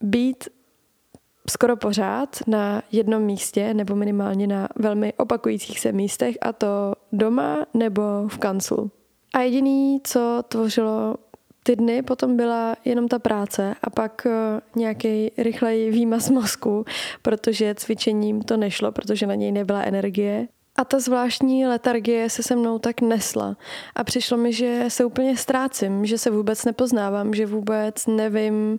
být 0.00 0.48
skoro 1.50 1.76
pořád 1.76 2.36
na 2.46 2.82
jednom 2.92 3.22
místě 3.22 3.74
nebo 3.74 3.96
minimálně 3.96 4.46
na 4.46 4.68
velmi 4.76 5.12
opakujících 5.12 5.80
se 5.80 5.92
místech 5.92 6.36
a 6.40 6.52
to 6.52 6.92
doma 7.12 7.66
nebo 7.74 8.02
v 8.28 8.38
kanclu. 8.38 8.90
A 9.34 9.40
jediný, 9.40 10.00
co 10.04 10.42
tvořilo 10.48 11.14
ty 11.68 11.76
dny 11.76 12.02
potom 12.02 12.36
byla 12.36 12.76
jenom 12.84 13.08
ta 13.08 13.18
práce 13.18 13.74
a 13.82 13.90
pak 13.90 14.26
eh, 14.26 14.60
nějaký 14.76 15.30
rychlej 15.38 15.90
výmaz 15.90 16.30
mozku, 16.30 16.84
protože 17.22 17.74
cvičením 17.74 18.42
to 18.42 18.56
nešlo, 18.56 18.92
protože 18.92 19.26
na 19.26 19.34
něj 19.34 19.52
nebyla 19.52 19.82
energie. 19.82 20.48
A 20.76 20.84
ta 20.84 21.00
zvláštní 21.00 21.66
letargie 21.66 22.30
se 22.30 22.42
se 22.42 22.56
mnou 22.56 22.78
tak 22.78 23.00
nesla. 23.00 23.56
A 23.94 24.04
přišlo 24.04 24.36
mi, 24.36 24.52
že 24.52 24.84
se 24.88 25.04
úplně 25.04 25.36
ztrácím, 25.36 26.06
že 26.06 26.18
se 26.18 26.30
vůbec 26.30 26.64
nepoznávám, 26.64 27.34
že 27.34 27.46
vůbec 27.46 28.06
nevím, 28.06 28.78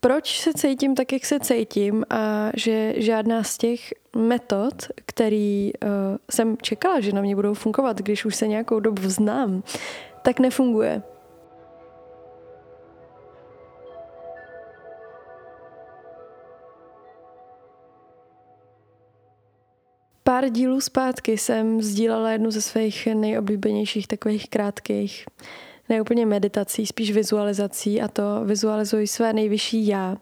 proč 0.00 0.40
se 0.40 0.52
cítím 0.52 0.94
tak, 0.94 1.12
jak 1.12 1.24
se 1.24 1.40
cítím 1.40 2.04
a 2.10 2.50
že 2.54 2.94
žádná 2.96 3.42
z 3.42 3.58
těch 3.58 3.80
metod, 4.16 4.74
který 4.94 5.72
uh, 5.72 5.88
jsem 6.30 6.56
čekala, 6.62 7.00
že 7.00 7.12
na 7.12 7.22
mě 7.22 7.36
budou 7.36 7.54
fungovat, 7.54 7.98
když 7.98 8.24
už 8.24 8.36
se 8.36 8.46
nějakou 8.46 8.80
dobu 8.80 9.02
znám, 9.08 9.62
tak 10.22 10.40
nefunguje. 10.40 11.02
Pár 20.40 20.50
dílů 20.50 20.80
zpátky 20.80 21.38
jsem 21.38 21.82
sdílela 21.82 22.30
jednu 22.30 22.50
ze 22.50 22.60
svých 22.60 23.06
nejoblíbenějších 23.14 24.06
takových 24.06 24.48
krátkých, 24.48 25.26
ne 25.88 26.00
úplně 26.00 26.26
meditací, 26.26 26.86
spíš 26.86 27.12
vizualizací 27.12 28.02
a 28.02 28.08
to 28.08 28.22
vizualizuji 28.44 29.06
své 29.06 29.32
nejvyšší 29.32 29.86
já. 29.86 30.16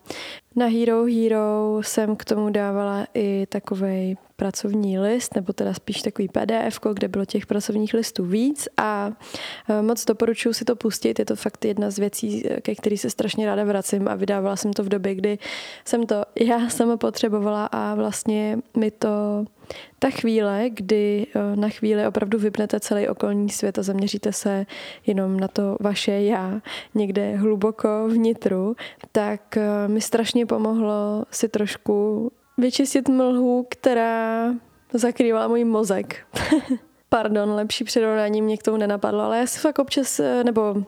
Na 0.59 0.67
Hero 0.67 1.05
Hero 1.05 1.79
jsem 1.83 2.17
k 2.17 2.25
tomu 2.25 2.51
dávala 2.51 3.07
i 3.15 3.47
takový 3.49 4.17
pracovní 4.37 4.99
list, 4.99 5.35
nebo 5.35 5.53
teda 5.53 5.75
spíš 5.75 6.03
takový 6.03 6.29
PDF, 6.29 6.81
kde 6.93 7.09
bylo 7.09 7.25
těch 7.25 7.47
pracovních 7.47 7.95
listů 7.95 8.25
víc 8.25 8.69
a 8.77 9.13
e, 9.69 9.83
moc 9.83 10.05
doporučuji 10.05 10.53
si 10.53 10.65
to 10.65 10.77
pustit. 10.77 11.19
Je 11.19 11.25
to 11.25 11.37
fakt 11.37 11.65
jedna 11.65 11.91
z 11.91 11.99
věcí, 11.99 12.45
ke 12.63 12.75
který 12.75 12.99
se 12.99 13.11
strašně 13.11 13.47
ráda 13.47 13.65
vracím 13.65 14.09
a 14.09 14.15
vydávala 14.15 14.57
jsem 14.57 14.73
to 14.73 14.85
v 14.85 14.89
době, 14.89 15.15
kdy 15.15 15.39
jsem 15.85 16.07
to 16.07 16.25
já 16.41 16.69
sama 16.69 16.97
potřebovala 16.97 17.67
a 17.67 17.95
vlastně 17.95 18.59
mi 18.77 18.91
to 18.91 19.45
ta 19.99 20.11
chvíle, 20.11 20.65
kdy 20.71 21.27
e, 21.35 21.57
na 21.57 21.69
chvíli 21.69 22.07
opravdu 22.07 22.39
vypnete 22.39 22.81
celý 22.81 23.09
okolní 23.09 23.49
svět 23.49 23.79
a 23.79 23.83
zaměříte 23.83 24.33
se 24.33 24.67
jenom 25.07 25.41
na 25.41 25.49
to 25.49 25.77
vaše 25.81 26.13
já 26.13 26.61
někde 26.95 27.37
hluboko 27.37 27.89
vnitru, 28.09 28.77
tak 29.13 29.57
e, 29.57 29.89
mi 29.89 30.01
strašně 30.01 30.47
pomohlo 30.49 31.25
si 31.31 31.49
trošku 31.49 32.31
vyčistit 32.59 33.09
mlhu, 33.09 33.67
která 33.71 34.51
zakrývala 34.93 35.49
můj 35.49 35.65
mozek. 35.65 36.17
Pardon, 37.09 37.51
lepší 37.51 37.85
přirovnání 37.85 38.43
mě 38.43 38.57
k 38.57 38.63
tomu 38.63 38.77
nenapadlo, 38.77 39.21
ale 39.21 39.39
já 39.39 39.47
si 39.47 39.59
fakt 39.59 39.79
občas, 39.79 40.21
eh, 40.21 40.45
nebo 40.45 40.83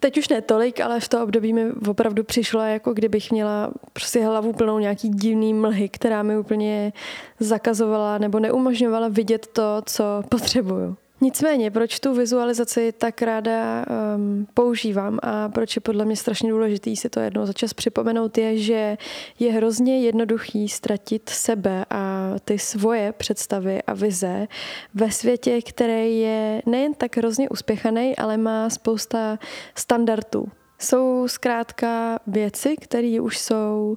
teď 0.00 0.18
už 0.18 0.28
ne 0.28 0.40
tolik, 0.40 0.80
ale 0.80 1.00
v 1.00 1.08
to 1.08 1.22
období 1.22 1.52
mi 1.52 1.72
opravdu 1.88 2.24
přišlo, 2.24 2.60
jako 2.60 2.92
kdybych 2.92 3.30
měla 3.30 3.70
prostě 3.92 4.24
hlavu 4.24 4.52
plnou 4.52 4.78
nějaký 4.78 5.08
divný 5.08 5.54
mlhy, 5.54 5.88
která 5.88 6.22
mi 6.22 6.38
úplně 6.38 6.92
zakazovala 7.40 8.18
nebo 8.18 8.40
neumožňovala 8.40 9.08
vidět 9.08 9.46
to, 9.46 9.82
co 9.84 10.04
potřebuju. 10.28 10.96
Nicméně, 11.20 11.70
proč 11.70 12.00
tu 12.00 12.14
vizualizaci 12.14 12.92
tak 12.92 13.22
ráda 13.22 13.84
um, 14.16 14.46
používám 14.54 15.18
a 15.22 15.48
proč 15.48 15.76
je 15.76 15.80
podle 15.80 16.04
mě 16.04 16.16
strašně 16.16 16.50
důležitý 16.50 16.96
si 16.96 17.10
to 17.10 17.20
jednou 17.20 17.46
za 17.46 17.52
čas 17.52 17.74
připomenout, 17.74 18.38
je, 18.38 18.58
že 18.58 18.98
je 19.38 19.52
hrozně 19.52 20.00
jednoduchý 20.00 20.68
ztratit 20.68 21.28
sebe 21.28 21.84
a 21.90 22.34
ty 22.44 22.58
svoje 22.58 23.12
představy 23.12 23.82
a 23.82 23.94
vize 23.94 24.48
ve 24.94 25.10
světě, 25.10 25.62
který 25.62 26.20
je 26.20 26.62
nejen 26.66 26.94
tak 26.94 27.16
hrozně 27.16 27.48
uspěchaný, 27.48 28.16
ale 28.16 28.36
má 28.36 28.70
spousta 28.70 29.38
standardů. 29.74 30.48
Jsou 30.78 31.28
zkrátka 31.28 32.18
věci, 32.26 32.76
které 32.76 33.20
už 33.20 33.38
jsou 33.38 33.96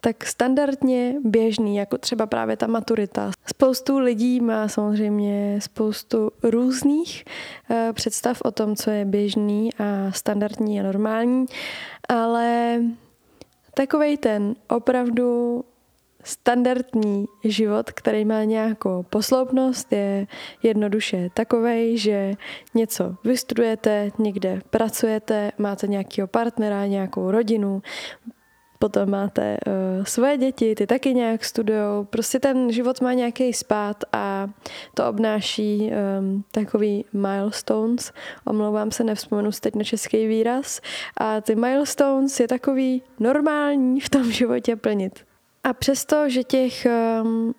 tak 0.00 0.26
standardně 0.26 1.14
běžný, 1.24 1.76
jako 1.76 1.98
třeba 1.98 2.26
právě 2.26 2.56
ta 2.56 2.66
maturita. 2.66 3.30
Spoustu 3.46 3.98
lidí 3.98 4.40
má 4.40 4.68
samozřejmě 4.68 5.58
spoustu 5.62 6.30
různých 6.42 7.24
uh, 7.70 7.92
představ 7.92 8.42
o 8.44 8.50
tom, 8.50 8.76
co 8.76 8.90
je 8.90 9.04
běžný 9.04 9.70
a 9.74 10.12
standardní 10.12 10.80
a 10.80 10.82
normální, 10.82 11.46
ale 12.08 12.80
takovej 13.74 14.16
ten 14.16 14.54
opravdu 14.68 15.64
standardní 16.26 17.26
život, 17.44 17.90
který 17.90 18.24
má 18.24 18.44
nějakou 18.44 19.02
posloupnost, 19.02 19.92
je 19.92 20.26
jednoduše 20.62 21.28
takovej, 21.34 21.98
že 21.98 22.32
něco 22.74 23.14
vystudujete, 23.24 24.10
někde 24.18 24.60
pracujete, 24.70 25.52
máte 25.58 25.86
nějakého 25.86 26.28
partnera, 26.28 26.86
nějakou 26.86 27.30
rodinu, 27.30 27.82
potom 28.78 29.10
máte 29.10 29.56
uh, 29.66 30.04
svoje 30.04 30.38
děti, 30.38 30.74
ty 30.74 30.86
taky 30.86 31.14
nějak 31.14 31.44
studujou. 31.44 32.04
Prostě 32.04 32.40
ten 32.40 32.72
život 32.72 33.00
má 33.00 33.12
nějaký 33.12 33.52
spát 33.52 34.04
a 34.12 34.48
to 34.94 35.08
obnáší 35.08 35.90
um, 35.90 36.44
takový 36.50 37.04
milestones. 37.12 38.12
Omlouvám 38.44 38.90
se, 38.90 39.04
nevzpomenu 39.04 39.50
teď 39.60 39.74
na 39.74 39.84
český 39.84 40.26
výraz. 40.26 40.80
A 41.16 41.40
ty 41.40 41.54
milestones 41.54 42.40
je 42.40 42.48
takový 42.48 43.02
normální 43.20 44.00
v 44.00 44.08
tom 44.08 44.32
životě 44.32 44.76
plnit. 44.76 45.24
A 45.66 45.72
přesto, 45.72 46.28
že 46.28 46.44
těch 46.44 46.86
um, 47.22 47.54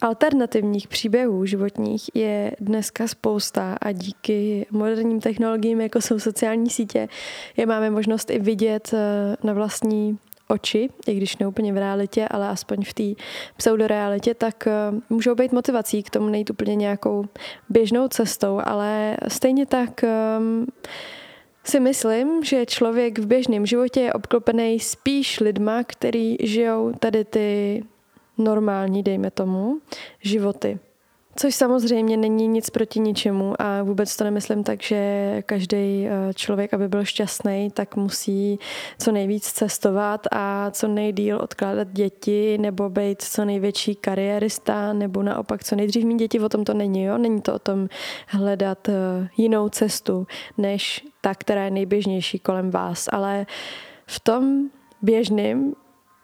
Alternativních 0.00 0.88
příběhů 0.88 1.46
životních 1.46 2.10
je 2.14 2.52
dneska 2.60 3.08
spousta 3.08 3.76
a 3.80 3.92
díky 3.92 4.66
moderním 4.70 5.20
technologiím, 5.20 5.80
jako 5.80 6.00
jsou 6.00 6.18
sociální 6.18 6.70
sítě, 6.70 7.08
je 7.56 7.66
máme 7.66 7.90
možnost 7.90 8.30
i 8.30 8.38
vidět 8.38 8.94
eh, 8.94 9.36
na 9.42 9.52
vlastní 9.52 10.18
oči, 10.48 10.90
i 11.06 11.14
když 11.14 11.36
ne 11.36 11.46
úplně 11.46 11.72
v 11.72 11.76
realitě, 11.76 12.28
ale 12.28 12.48
aspoň 12.48 12.84
v 12.84 12.94
té 12.94 13.22
pseudorealitě, 13.56 14.34
tak 14.34 14.66
eh, 14.66 14.72
můžou 15.10 15.34
být 15.34 15.52
motivací 15.52 16.02
k 16.02 16.10
tomu 16.10 16.28
nejít 16.28 16.50
úplně 16.50 16.74
nějakou 16.74 17.24
běžnou 17.68 18.08
cestou, 18.08 18.60
ale 18.64 19.16
stejně 19.28 19.66
tak 19.66 20.04
um, 20.38 20.66
si 21.68 21.80
myslím, 21.80 22.44
že 22.44 22.66
člověk 22.66 23.18
v 23.18 23.26
běžném 23.26 23.66
životě 23.66 24.00
je 24.00 24.12
obklopený 24.12 24.80
spíš 24.80 25.40
lidma, 25.40 25.84
který 25.84 26.36
žijou 26.40 26.92
tady 26.98 27.24
ty 27.24 27.82
normální, 28.38 29.02
dejme 29.02 29.30
tomu, 29.30 29.78
životy. 30.22 30.78
Což 31.38 31.54
samozřejmě 31.54 32.16
není 32.16 32.48
nic 32.48 32.70
proti 32.70 33.00
ničemu 33.00 33.54
a 33.58 33.82
vůbec 33.82 34.16
to 34.16 34.24
nemyslím 34.24 34.64
tak, 34.64 34.82
že 34.82 35.42
každý 35.46 36.06
eh, 36.06 36.34
člověk, 36.34 36.74
aby 36.74 36.88
byl 36.88 37.04
šťastný, 37.04 37.70
tak 37.74 37.96
musí 37.96 38.58
co 38.98 39.12
nejvíc 39.12 39.52
cestovat 39.52 40.26
a 40.32 40.70
co 40.70 40.88
nejdíl 40.88 41.38
odkládat 41.42 41.88
děti 41.92 42.58
nebo 42.58 42.88
být 42.88 43.22
co 43.22 43.44
největší 43.44 43.94
kariérista 43.94 44.92
nebo 44.92 45.22
naopak 45.22 45.64
co 45.64 45.76
nejdřív 45.76 46.04
mít 46.04 46.18
děti, 46.18 46.40
o 46.40 46.48
tom 46.48 46.64
to 46.64 46.74
není, 46.74 47.04
jo? 47.04 47.18
Není 47.18 47.40
to 47.40 47.54
o 47.54 47.58
tom 47.58 47.88
hledat 48.26 48.88
eh, 48.88 49.28
jinou 49.36 49.68
cestu, 49.68 50.26
než 50.58 51.04
ta, 51.26 51.34
která 51.34 51.64
je 51.64 51.70
nejběžnější 51.70 52.38
kolem 52.38 52.70
vás, 52.70 53.08
ale 53.12 53.46
v 54.06 54.20
tom 54.20 54.70
běžným 55.02 55.74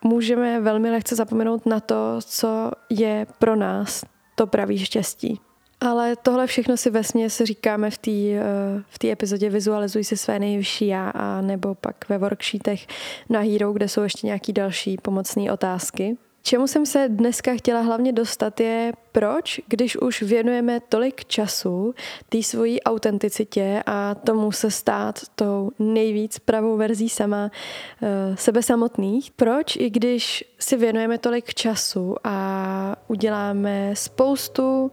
můžeme 0.05 0.61
velmi 0.61 0.91
lehce 0.91 1.17
zapomenout 1.17 1.67
na 1.67 1.81
to, 1.81 2.19
co 2.21 2.71
je 2.91 3.27
pro 3.39 3.57
nás 3.57 4.05
to 4.35 4.47
pravý 4.47 4.79
štěstí. 4.79 5.41
Ale 5.81 6.17
tohle 6.17 6.47
všechno 6.47 6.77
si 6.77 6.91
vesmě 6.91 7.29
říkáme 7.29 7.91
v 7.91 7.99
té 7.99 8.11
eh, 8.11 8.43
v 8.89 8.99
tý 8.99 9.11
epizodě 9.11 9.51
Vizualizuj 9.51 10.05
si 10.05 10.17
své 10.17 10.39
nejvyšší 10.39 10.87
já 10.87 11.11
a 11.11 11.41
nebo 11.41 11.75
pak 11.75 12.09
ve 12.09 12.19
worksheetech 12.19 12.87
na 13.29 13.41
Hero, 13.41 13.73
kde 13.73 13.89
jsou 13.89 14.03
ještě 14.03 14.27
nějaké 14.27 14.53
další 14.53 14.97
pomocné 15.03 15.53
otázky. 15.53 16.17
Čemu 16.43 16.67
jsem 16.67 16.87
se 16.87 17.09
dneska 17.09 17.55
chtěla 17.55 17.81
hlavně 17.81 18.13
dostat 18.13 18.61
je, 18.61 18.93
proč, 19.13 19.61
když 19.67 19.97
už 19.97 20.23
věnujeme 20.23 20.81
tolik 20.81 21.25
času 21.25 21.95
té 22.29 22.43
svojí 22.43 22.83
autenticitě 22.83 23.83
a 23.87 24.15
tomu 24.15 24.53
se 24.53 24.71
stát 24.71 25.21
tou 25.35 25.71
nejvíc 25.79 26.39
pravou 26.39 26.77
verzí 26.77 27.09
sama 27.09 27.45
uh, 27.45 28.09
sebe 28.35 28.63
samotných, 28.63 29.31
proč, 29.31 29.77
i 29.77 29.91
když 29.91 30.45
si 30.59 30.77
věnujeme 30.77 31.19
tolik 31.19 31.55
času 31.55 32.17
a 32.25 32.97
uděláme 33.09 33.91
spoustu 33.95 34.91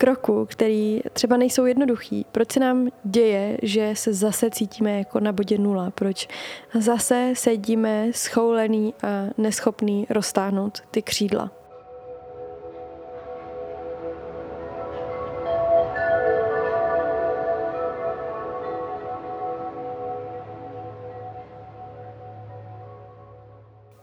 kroků, 0.00 0.46
který 0.46 1.00
třeba 1.12 1.36
nejsou 1.36 1.64
jednoduchý, 1.64 2.26
proč 2.32 2.52
se 2.52 2.60
nám 2.60 2.88
děje, 3.04 3.58
že 3.62 3.92
se 3.94 4.14
zase 4.14 4.50
cítíme 4.50 4.98
jako 4.98 5.20
na 5.20 5.32
bodě 5.32 5.58
nula, 5.58 5.90
proč 5.90 6.28
zase 6.74 7.32
sedíme 7.36 8.06
schoulený 8.12 8.94
a 9.02 9.30
neschopný 9.38 10.06
roztáhnout 10.10 10.80
ty 10.90 11.02
křídla. 11.02 11.50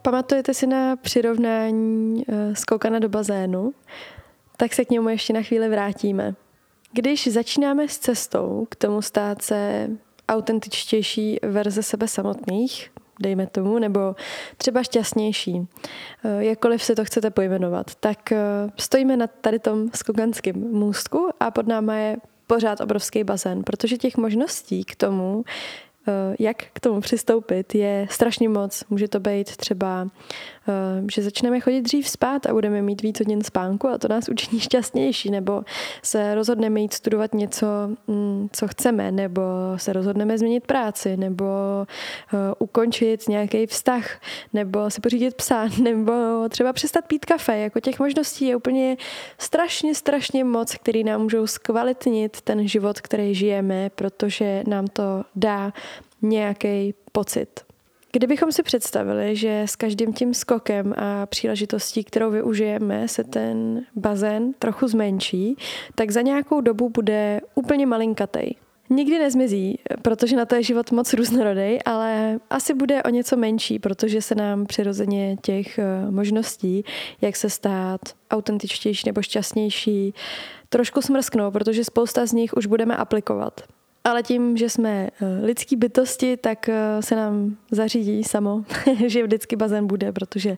Pamatujete 0.02 0.54
si 0.54 0.68
na 0.68 0.96
přirovnání 0.96 2.24
eh, 2.30 2.56
skokana 2.56 3.00
do 3.00 3.10
bazénu? 3.10 3.74
Tak 4.58 4.74
se 4.74 4.86
k 4.86 4.90
němu 4.90 5.10
ještě 5.10 5.34
na 5.34 5.42
chvíli 5.42 5.70
vrátíme. 5.70 6.36
Když 6.92 7.28
začínáme 7.28 7.88
s 7.88 7.98
cestou 7.98 8.68
k 8.70 8.76
tomu 8.76 9.02
stát 9.02 9.42
se 9.42 9.90
autentičtější 10.30 11.40
verze 11.44 11.84
sebe 11.84 12.08
samotných, 12.08 12.92
dejme 13.20 13.48
tomu, 13.48 13.80
nebo 13.80 14.16
třeba 14.58 14.84
šťastnější, 14.84 15.68
eh, 16.24 16.46
jakkoliv 16.46 16.84
si 16.84 16.96
to 16.96 17.06
chcete 17.06 17.32
pojmenovat, 17.32 17.96
tak 17.96 18.32
eh, 18.32 18.38
stojíme 18.78 19.18
na 19.18 19.28
tady 19.28 19.60
tom 19.60 19.90
skokanském 19.96 20.56
můstku 20.56 21.30
a 21.40 21.52
pod 21.52 21.68
náma 21.68 21.96
je 21.96 22.18
pořád 22.48 22.82
obrovský 22.82 23.24
bazén, 23.24 23.64
protože 23.64 23.98
těch 23.98 24.18
možností 24.18 24.84
k 24.84 24.96
tomu 24.96 25.44
jak 26.40 26.58
k 26.74 26.80
tomu 26.80 27.02
přistoupit, 27.02 27.76
je 27.76 28.08
strašně 28.10 28.50
moc. 28.50 28.84
Může 28.90 29.08
to 29.08 29.20
být 29.20 29.58
třeba, 29.58 30.08
eh, 30.68 31.04
že 31.12 31.24
začneme 31.24 31.60
chodit 31.60 31.82
dřív 31.82 32.10
spát 32.10 32.46
a 32.46 32.54
budeme 32.54 32.82
mít 32.82 33.02
víc 33.02 33.20
hodin 33.20 33.44
spánku 33.44 33.88
a 33.88 33.98
to 33.98 34.08
nás 34.08 34.30
učiní 34.30 34.60
šťastnější, 34.60 35.32
nebo 35.32 35.64
se 36.04 36.36
rozhodneme 36.36 36.80
jít 36.80 36.94
studovat 36.94 37.34
něco, 37.34 37.68
mm, 38.08 38.50
co 38.54 38.68
chceme, 38.68 39.12
nebo 39.12 39.42
se 39.78 39.94
rozhodneme 39.94 40.38
změnit 40.38 40.68
práci, 40.68 41.18
nebo 41.18 41.46
eh, 42.34 42.38
ukončit 42.60 43.28
nějaký 43.30 43.66
vztah, 43.66 44.22
nebo 44.54 44.90
si 44.90 45.02
pořídit 45.02 45.36
psa, 45.36 45.70
nebo 45.82 46.14
třeba 46.50 46.74
přestat 46.74 47.06
pít 47.06 47.26
kafe. 47.26 47.58
Jako 47.58 47.80
těch 47.80 48.00
možností 48.00 48.46
je 48.46 48.56
úplně 48.56 48.98
strašně, 49.38 49.96
strašně 49.96 50.44
moc, 50.44 50.76
který 50.76 51.04
nám 51.04 51.22
můžou 51.22 51.48
zkvalitnit 51.48 52.42
ten 52.42 52.68
život, 52.68 53.02
který 53.02 53.36
žijeme, 53.36 53.90
protože 53.96 54.64
nám 54.68 54.88
to 54.88 55.24
dá 55.36 55.74
nějaký 56.22 56.94
pocit. 57.12 57.68
Kdybychom 58.12 58.52
si 58.52 58.64
představili, 58.64 59.36
že 59.36 59.62
s 59.62 59.76
každým 59.76 60.14
tím 60.14 60.34
skokem 60.34 60.94
a 60.98 61.26
příležitostí, 61.26 62.04
kterou 62.04 62.32
využijeme, 62.32 63.08
se 63.08 63.24
ten 63.24 63.86
bazén 63.96 64.54
trochu 64.60 64.88
zmenší, 64.88 65.56
tak 65.96 66.12
za 66.12 66.22
nějakou 66.22 66.62
dobu 66.62 66.90
bude 66.90 67.42
úplně 67.56 67.86
malinkatej. 67.86 68.56
Nikdy 68.90 69.20
nezmizí, 69.20 69.80
protože 70.02 70.36
na 70.36 70.46
to 70.46 70.56
je 70.56 70.64
život 70.64 70.92
moc 70.92 71.14
různorodý, 71.14 71.84
ale 71.84 72.40
asi 72.50 72.74
bude 72.74 73.04
o 73.04 73.10
něco 73.10 73.38
menší, 73.38 73.80
protože 73.80 74.22
se 74.22 74.36
nám 74.36 74.66
přirozeně 74.66 75.38
těch 75.42 75.80
eh, 75.80 76.12
možností, 76.12 76.84
jak 77.22 77.36
se 77.36 77.50
stát 77.50 78.02
autentičtější 78.32 79.04
nebo 79.06 79.22
šťastnější, 79.22 80.14
trošku 80.70 81.02
smrsknou, 81.02 81.52
protože 81.52 81.84
spousta 81.84 82.26
z 82.26 82.34
nich 82.34 82.54
už 82.54 82.66
budeme 82.66 82.96
aplikovat. 82.96 83.62
Ale 84.08 84.24
tím, 84.24 84.58
že 84.58 84.70
jsme 84.70 85.08
eh, 85.08 85.46
lidský 85.46 85.76
bytosti, 85.76 86.38
tak 86.38 86.70
eh, 86.70 87.02
se 87.02 87.16
nám 87.16 87.58
zařídí 87.72 88.24
samo, 88.24 88.64
že 89.08 89.24
vždycky 89.24 89.56
bazén 89.56 89.88
bude, 89.88 90.12
protože 90.12 90.58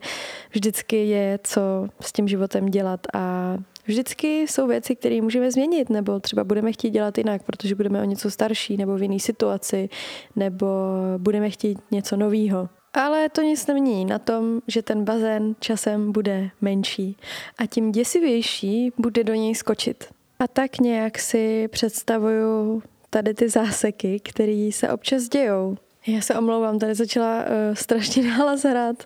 vždycky 0.51 1.07
je 1.07 1.39
co 1.43 1.61
s 2.01 2.11
tím 2.11 2.27
životem 2.27 2.65
dělat 2.65 2.99
a 3.13 3.57
vždycky 3.85 4.41
jsou 4.41 4.67
věci, 4.67 4.95
které 4.95 5.21
můžeme 5.21 5.51
změnit, 5.51 5.89
nebo 5.89 6.19
třeba 6.19 6.43
budeme 6.43 6.71
chtít 6.71 6.89
dělat 6.89 7.17
jinak, 7.17 7.43
protože 7.43 7.75
budeme 7.75 8.01
o 8.01 8.05
něco 8.05 8.31
starší, 8.31 8.77
nebo 8.77 8.95
v 8.95 9.01
jiné 9.01 9.19
situaci, 9.19 9.89
nebo 10.35 10.67
budeme 11.17 11.49
chtít 11.49 11.79
něco 11.91 12.17
nového. 12.17 12.69
Ale 12.93 13.29
to 13.29 13.41
nic 13.41 13.67
nemění 13.67 14.05
na 14.05 14.19
tom, 14.19 14.61
že 14.67 14.81
ten 14.81 15.03
bazén 15.03 15.55
časem 15.59 16.11
bude 16.11 16.49
menší 16.61 17.17
a 17.57 17.65
tím 17.65 17.91
děsivější 17.91 18.91
bude 18.97 19.23
do 19.23 19.33
něj 19.33 19.55
skočit. 19.55 20.05
A 20.39 20.47
tak 20.47 20.79
nějak 20.79 21.19
si 21.19 21.67
představuju 21.67 22.81
tady 23.09 23.33
ty 23.33 23.49
záseky, 23.49 24.19
které 24.19 24.69
se 24.71 24.89
občas 24.89 25.23
dějou. 25.23 25.77
Já 26.07 26.21
se 26.21 26.35
omlouvám, 26.35 26.79
tady 26.79 26.95
začala 26.95 27.43
uh, 27.43 27.75
strašně 27.75 28.23
nahlas 28.27 28.63
hrát 28.63 29.03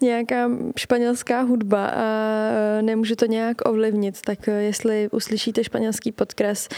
nějaká 0.00 0.50
španělská 0.76 1.40
hudba 1.40 1.86
a 1.86 2.02
uh, 2.02 2.82
nemůžu 2.82 3.16
to 3.16 3.26
nějak 3.26 3.68
ovlivnit, 3.68 4.20
tak 4.20 4.38
uh, 4.48 4.54
jestli 4.54 5.08
uslyšíte 5.12 5.64
španělský 5.64 6.12
podkres, 6.12 6.68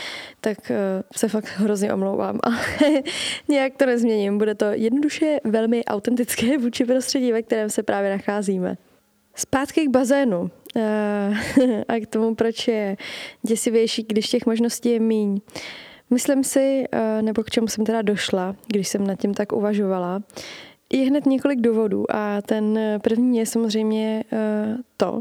tak 0.41 0.59
uh, 0.71 0.77
se 1.17 1.29
fakt 1.29 1.47
hrozně 1.57 1.95
omlouvám, 1.95 2.39
ale 2.43 2.59
nějak 3.49 3.77
to 3.77 3.87
nezměním. 3.87 4.39
Bude 4.39 4.55
to 4.55 4.65
jednoduše 4.73 5.41
velmi 5.45 5.85
autentické 5.85 6.59
vůči 6.63 6.85
prostředí, 6.85 7.33
ve 7.33 7.43
kterém 7.43 7.71
se 7.71 7.83
právě 7.83 8.11
nacházíme. 8.11 8.77
Zpátky 9.35 9.87
k 9.87 9.91
bazénu 9.91 10.41
uh, 10.41 10.83
a 11.89 12.01
k 12.01 12.07
tomu, 12.07 12.35
proč 12.35 12.69
je 12.69 12.97
děsivější, 13.43 14.03
když 14.09 14.29
těch 14.29 14.47
možností 14.47 14.91
je 14.91 15.01
míň. 15.01 15.31
Uh, 15.31 15.39
Myslím 16.11 16.45
si, 16.45 16.85
eh, 16.93 17.23
nebo 17.23 17.43
k 17.43 17.51
čemu 17.51 17.69
jsem 17.69 17.85
teda 17.85 18.03
došla, 18.03 18.57
když 18.67 18.89
jsem 18.89 19.07
nad 19.07 19.15
tím 19.15 19.35
tak 19.35 19.53
uvažovala, 19.53 20.23
je 20.93 21.07
hned 21.07 21.27
několik 21.27 21.61
důvodů 21.61 22.05
a 22.11 22.43
ten 22.43 22.79
první 23.03 23.39
je 23.39 23.47
samozřejmě 23.47 24.25
eh, 24.33 24.77
to, 24.97 25.21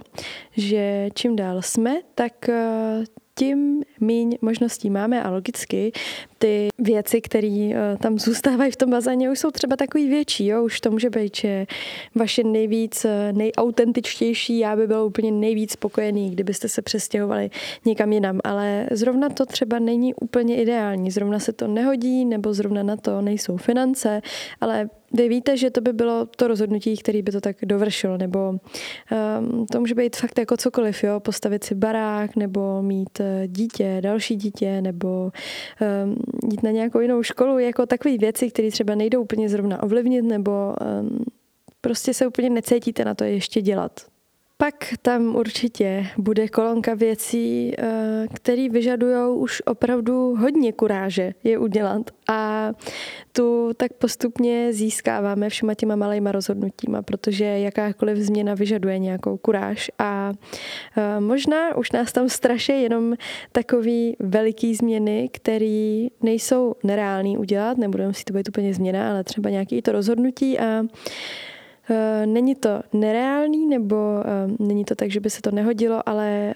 že 0.51 1.09
čím 1.13 1.35
dál 1.35 1.61
jsme, 1.61 1.95
tak 2.15 2.49
eh, 2.49 3.03
tím 3.37 3.83
míň 3.99 4.37
možností 4.41 4.89
máme 4.89 5.23
a 5.23 5.29
logicky 5.29 5.91
ty 6.37 6.67
věci, 6.79 7.21
které 7.21 7.71
eh, 7.73 7.97
tam 8.01 8.19
zůstávají 8.19 8.71
v 8.71 8.75
tom 8.75 8.89
bazéně, 8.89 9.31
už 9.31 9.39
jsou 9.39 9.51
třeba 9.51 9.75
takový 9.75 10.09
větší. 10.09 10.47
Jo? 10.47 10.63
Už 10.63 10.81
to 10.81 10.91
může 10.91 11.09
být, 11.09 11.35
že 11.35 11.65
vaše 12.15 12.43
nejvíc, 12.43 13.05
eh, 13.05 13.33
nejautentičtější 13.33 14.59
já 14.59 14.75
by 14.75 14.87
byl 14.87 15.01
úplně 15.01 15.31
nejvíc 15.31 15.71
spokojený, 15.71 16.31
kdybyste 16.31 16.69
se 16.69 16.81
přestěhovali 16.81 17.49
někam 17.85 18.13
jinam. 18.13 18.39
Ale 18.43 18.87
zrovna 18.91 19.29
to 19.29 19.45
třeba 19.45 19.79
není 19.79 20.13
úplně 20.13 20.61
ideální. 20.61 21.11
Zrovna 21.11 21.39
se 21.39 21.53
to 21.53 21.67
nehodí, 21.67 22.25
nebo 22.25 22.53
zrovna 22.53 22.83
na 22.83 22.95
to 22.95 23.21
nejsou 23.21 23.57
finance, 23.57 24.21
ale 24.61 24.89
vy 25.13 25.29
víte, 25.29 25.57
že 25.57 25.69
to 25.69 25.81
by 25.81 25.93
bylo 25.93 26.25
to 26.25 26.47
rozhodnutí, 26.47 26.97
který 26.97 27.21
by 27.21 27.31
to 27.31 27.41
tak 27.41 27.55
dovršilo, 27.65 28.17
nebo 28.17 28.49
um, 28.49 29.65
to 29.65 29.79
může 29.79 29.95
být 29.95 30.15
fakt 30.15 30.39
jako 30.39 30.57
cokoliv, 30.57 31.03
jo, 31.03 31.19
postavit 31.19 31.63
si 31.63 31.75
barák, 31.75 32.35
nebo 32.35 32.81
mít 32.81 33.19
uh, 33.19 33.25
dítě, 33.47 33.97
další 34.01 34.35
dítě, 34.35 34.81
nebo 34.81 35.31
um, 36.03 36.15
jít 36.51 36.63
na 36.63 36.71
nějakou 36.71 36.99
jinou 36.99 37.23
školu, 37.23 37.59
jako 37.59 37.85
takové 37.85 38.17
věci, 38.17 38.49
které 38.49 38.71
třeba 38.71 38.95
nejdou 38.95 39.21
úplně 39.21 39.49
zrovna 39.49 39.83
ovlivnit, 39.83 40.25
nebo 40.25 40.51
um, 41.01 41.19
prostě 41.81 42.13
se 42.13 42.27
úplně 42.27 42.49
necítíte 42.49 43.05
na 43.05 43.15
to 43.15 43.23
ještě 43.23 43.61
dělat. 43.61 44.16
Pak 44.59 44.93
tam 45.01 45.35
určitě 45.35 46.07
bude 46.17 46.47
kolonka 46.47 46.93
věcí, 46.93 47.73
eh, 47.77 48.27
které 48.33 48.69
vyžadují 48.69 49.37
už 49.37 49.61
opravdu 49.65 50.35
hodně 50.35 50.73
kuráže 50.73 51.33
je 51.43 51.57
udělat. 51.57 52.01
A 52.29 52.71
tu 53.31 53.71
tak 53.77 53.93
postupně 53.93 54.73
získáváme 54.73 55.49
všema 55.49 55.73
těma 55.73 55.95
malejma 55.95 56.31
rozhodnutíma, 56.31 57.01
protože 57.01 57.45
jakákoliv 57.45 58.17
změna 58.17 58.53
vyžaduje 58.53 58.99
nějakou 58.99 59.37
kuráž. 59.37 59.91
A 59.99 60.33
eh, 60.97 61.19
možná 61.19 61.75
už 61.75 61.91
nás 61.91 62.13
tam 62.13 62.29
straší 62.29 62.81
jenom 62.81 63.15
takový 63.51 64.15
veliký 64.19 64.75
změny, 64.75 65.29
které 65.33 66.07
nejsou 66.21 66.75
nereální 66.83 67.37
udělat, 67.37 67.77
nebudeme 67.77 68.13
si 68.13 68.23
to 68.23 68.33
být 68.33 68.49
úplně 68.49 68.73
změna, 68.73 69.09
ale 69.09 69.23
třeba 69.23 69.49
nějaký 69.49 69.81
to 69.81 69.91
rozhodnutí 69.91 70.59
a 70.59 70.83
není 72.25 72.55
to 72.55 72.81
nereálný, 72.93 73.67
nebo 73.67 73.95
eh, 74.19 74.55
není 74.59 74.85
to 74.85 74.95
tak, 74.95 75.11
že 75.11 75.19
by 75.19 75.29
se 75.29 75.41
to 75.41 75.51
nehodilo, 75.51 76.09
ale 76.09 76.27
eh, 76.29 76.55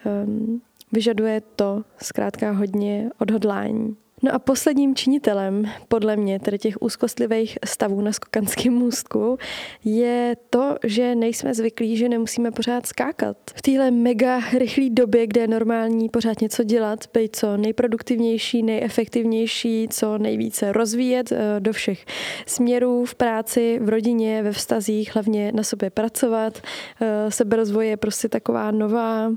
vyžaduje 0.91 1.41
to 1.55 1.83
zkrátka 2.01 2.51
hodně 2.51 3.09
odhodlání. 3.19 3.95
No 4.23 4.34
a 4.34 4.39
posledním 4.39 4.95
činitelem, 4.95 5.65
podle 5.88 6.15
mě, 6.15 6.39
tedy 6.39 6.57
těch 6.57 6.81
úzkostlivých 6.81 7.57
stavů 7.65 8.01
na 8.01 8.12
skokanském 8.12 8.73
můstku, 8.73 9.38
je 9.86 10.36
to, 10.49 10.75
že 10.84 11.15
nejsme 11.15 11.53
zvyklí, 11.53 11.97
že 11.97 12.10
nemusíme 12.10 12.51
pořád 12.51 12.86
skákat. 12.86 13.38
V 13.55 13.62
téhle 13.62 13.91
mega 13.91 14.39
rychlé 14.57 14.89
době, 14.89 15.27
kde 15.27 15.41
je 15.41 15.47
normální 15.47 16.10
pořád 16.10 16.41
něco 16.41 16.63
dělat, 16.63 17.05
být 17.13 17.36
co 17.36 17.57
nejproduktivnější, 17.57 18.63
nejefektivnější, 18.63 19.88
co 19.91 20.17
nejvíce 20.17 20.71
rozvíjet 20.71 21.31
eh, 21.31 21.60
do 21.60 21.73
všech 21.73 22.05
směrů 22.45 23.05
v 23.05 23.15
práci, 23.15 23.79
v 23.81 23.89
rodině, 23.89 24.43
ve 24.43 24.51
vztazích, 24.51 25.13
hlavně 25.15 25.51
na 25.51 25.63
sobě 25.63 25.89
pracovat. 25.89 26.62
Eh, 27.01 27.31
seberozvoj 27.31 27.88
je 27.88 27.97
prostě 27.97 28.29
taková 28.29 28.71
nová 28.71 29.31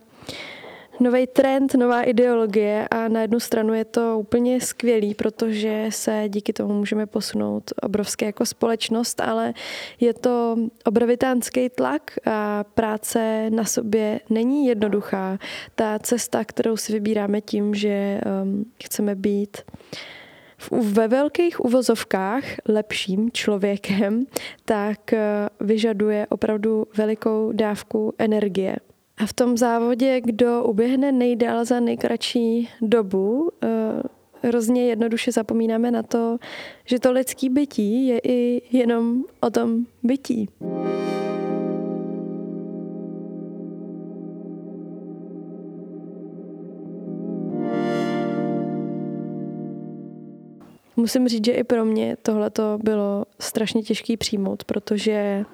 nový 1.00 1.26
trend, 1.26 1.74
nová 1.74 2.02
ideologie 2.02 2.88
a 2.90 3.08
na 3.08 3.20
jednu 3.20 3.40
stranu 3.40 3.74
je 3.74 3.84
to 3.84 4.18
úplně 4.18 4.60
skvělý, 4.60 5.14
protože 5.14 5.86
se 5.90 6.24
díky 6.28 6.52
tomu 6.52 6.74
můžeme 6.74 7.06
posunout 7.06 7.72
obrovské 7.82 8.26
jako 8.26 8.46
společnost, 8.46 9.20
ale 9.20 9.54
je 10.00 10.14
to 10.14 10.56
obrovitánský 10.84 11.68
tlak 11.68 12.02
a 12.26 12.64
práce 12.64 13.50
na 13.50 13.64
sobě 13.64 14.20
není 14.30 14.66
jednoduchá. 14.66 15.38
Ta 15.74 15.98
cesta, 15.98 16.44
kterou 16.44 16.76
si 16.76 16.92
vybíráme 16.92 17.40
tím, 17.40 17.74
že 17.74 18.20
um, 18.42 18.64
chceme 18.84 19.14
být 19.14 19.56
ve 20.70 21.08
velkých 21.08 21.64
uvozovkách 21.64 22.44
lepším 22.68 23.30
člověkem, 23.32 24.26
tak 24.64 24.98
uh, 25.12 25.18
vyžaduje 25.66 26.26
opravdu 26.30 26.86
velikou 26.96 27.52
dávku 27.52 28.14
energie. 28.18 28.76
A 29.16 29.26
v 29.26 29.32
tom 29.32 29.56
závodě, 29.56 30.20
kdo 30.20 30.64
uběhne 30.64 31.12
nejdál 31.12 31.64
za 31.64 31.80
nejkratší 31.80 32.68
dobu, 32.80 33.50
eh, 33.62 33.68
hrozně 34.42 34.86
jednoduše 34.86 35.32
zapomínáme 35.32 35.90
na 35.90 36.02
to, 36.02 36.38
že 36.84 36.98
to 36.98 37.12
lidský 37.12 37.48
bytí 37.48 38.06
je 38.06 38.20
i 38.24 38.62
jenom 38.72 39.24
o 39.40 39.50
tom 39.50 39.84
bytí. 40.02 40.48
Musím 50.96 51.28
říct, 51.28 51.44
že 51.44 51.52
i 51.52 51.64
pro 51.64 51.84
mě 51.84 52.16
tohle 52.22 52.50
to 52.50 52.78
bylo 52.82 53.24
strašně 53.40 53.82
těžký 53.82 54.16
přijmout, 54.16 54.64
protože 54.64 55.44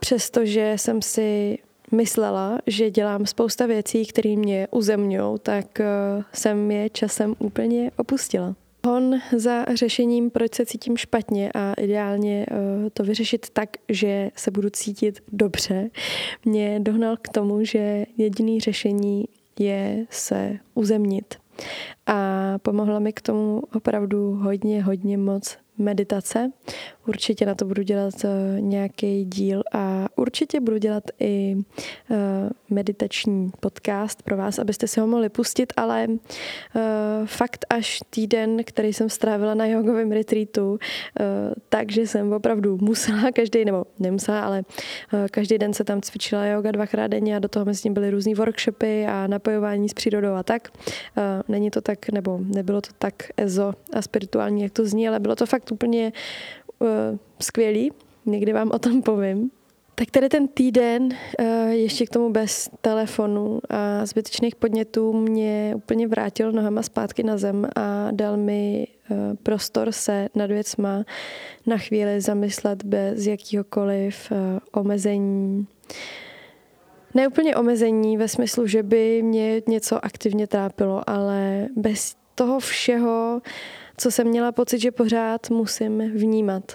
přestože 0.00 0.72
jsem 0.76 1.02
si 1.02 1.58
myslela, 1.90 2.58
že 2.66 2.90
dělám 2.90 3.26
spousta 3.26 3.66
věcí, 3.66 4.06
které 4.06 4.36
mě 4.36 4.68
uzemňují, 4.70 5.38
tak 5.42 5.80
eh, 5.80 5.86
jsem 6.32 6.70
je 6.70 6.90
časem 6.90 7.34
úplně 7.38 7.90
opustila. 7.96 8.54
Hon 8.86 9.18
za 9.36 9.64
řešením, 9.74 10.30
proč 10.30 10.54
se 10.54 10.66
cítím 10.66 10.96
špatně 10.96 11.52
a 11.54 11.74
ideálně 11.74 12.46
eh, 12.50 12.90
to 12.90 13.02
vyřešit 13.02 13.46
tak, 13.52 13.68
že 13.88 14.30
se 14.36 14.50
budu 14.50 14.70
cítit 14.70 15.22
dobře, 15.32 15.90
mě 16.44 16.80
dohnal 16.80 17.16
k 17.22 17.28
tomu, 17.28 17.64
že 17.64 18.06
jediný 18.16 18.60
řešení 18.60 19.24
je 19.58 20.06
se 20.10 20.58
uzemnit. 20.74 21.34
A 22.06 22.58
pomohla 22.62 22.98
mi 22.98 23.12
k 23.12 23.22
tomu 23.22 23.62
opravdu 23.74 24.32
hodně, 24.32 24.82
hodně 24.82 25.18
moc 25.18 25.56
meditace. 25.78 26.50
Určitě 27.08 27.46
na 27.46 27.54
to 27.54 27.64
budu 27.64 27.82
dělat 27.82 28.14
eh, 28.24 28.60
nějaký 28.60 29.24
díl 29.24 29.62
a 29.72 30.06
určitě 30.16 30.60
budu 30.60 30.78
dělat 30.78 31.04
i 31.20 31.56
eh, 32.10 32.16
meditační 32.70 33.50
podcast 33.60 34.22
pro 34.22 34.36
vás, 34.36 34.58
abyste 34.58 34.86
si 34.86 35.00
ho 35.00 35.06
mohli 35.06 35.28
pustit, 35.28 35.72
ale 35.76 36.06
eh, 36.10 36.80
fakt 37.26 37.66
až 37.70 38.00
týden, 38.10 38.64
který 38.64 38.92
jsem 38.92 39.10
strávila 39.10 39.54
na 39.54 39.66
jogovém 39.66 40.12
retreatu, 40.12 40.78
takže 41.68 42.06
jsem 42.06 42.32
opravdu 42.32 42.78
musela 42.80 43.32
každý, 43.34 43.64
nebo 43.64 43.84
nemusela, 43.98 44.40
ale 44.40 44.62
každý 45.30 45.58
den 45.58 45.74
se 45.74 45.84
tam 45.84 46.00
cvičila 46.00 46.46
yoga 46.46 46.70
dvakrát 46.70 47.06
denně 47.06 47.36
a 47.36 47.38
do 47.38 47.48
toho 47.48 47.64
mezi 47.64 47.82
tím 47.82 47.94
byly 47.94 48.10
různý 48.10 48.34
workshopy 48.34 49.06
a 49.06 49.26
napojování 49.26 49.88
s 49.88 49.94
přírodou 49.94 50.32
a 50.32 50.42
tak. 50.42 50.68
Není 51.48 51.70
to 51.70 51.80
tak, 51.80 52.08
nebo 52.08 52.40
nebylo 52.42 52.80
to 52.80 52.90
tak 52.98 53.14
ezo 53.36 53.72
a 53.92 54.02
spirituální, 54.02 54.62
jak 54.62 54.72
to 54.72 54.86
zní, 54.86 55.08
ale 55.08 55.20
bylo 55.20 55.36
to 55.36 55.46
fakt 55.46 55.67
úplně 55.72 56.12
uh, 56.78 56.88
skvělý. 57.40 57.92
Někdy 58.26 58.52
vám 58.52 58.70
o 58.70 58.78
tom 58.78 59.02
povím. 59.02 59.50
Tak 59.94 60.10
tady 60.10 60.28
ten 60.28 60.48
týden, 60.48 61.02
uh, 61.04 61.68
ještě 61.68 62.06
k 62.06 62.10
tomu 62.10 62.30
bez 62.30 62.70
telefonu 62.80 63.60
a 63.68 64.06
zbytečných 64.06 64.56
podnětů, 64.56 65.12
mě 65.12 65.72
úplně 65.76 66.08
vrátil 66.08 66.52
nohama 66.52 66.82
zpátky 66.82 67.22
na 67.22 67.38
zem 67.38 67.66
a 67.76 68.08
dal 68.10 68.36
mi 68.36 68.86
uh, 69.10 69.16
prostor 69.42 69.92
se 69.92 70.28
nad 70.34 70.50
věcma 70.50 71.04
na 71.66 71.78
chvíli 71.78 72.20
zamyslet 72.20 72.84
bez 72.84 73.26
jakýhokoliv 73.26 74.32
omezení. 74.72 75.66
Ne 77.14 77.28
úplně 77.28 77.56
omezení 77.56 78.16
ve 78.16 78.28
smyslu, 78.28 78.66
že 78.66 78.82
by 78.82 79.22
mě 79.22 79.62
něco 79.68 80.04
aktivně 80.04 80.46
trápilo, 80.46 81.10
ale 81.10 81.68
bez 81.76 82.16
toho 82.34 82.60
všeho, 82.60 83.42
co 83.98 84.10
jsem 84.10 84.26
měla 84.26 84.52
pocit, 84.52 84.78
že 84.78 84.90
pořád 84.90 85.50
musím 85.50 86.12
vnímat. 86.12 86.72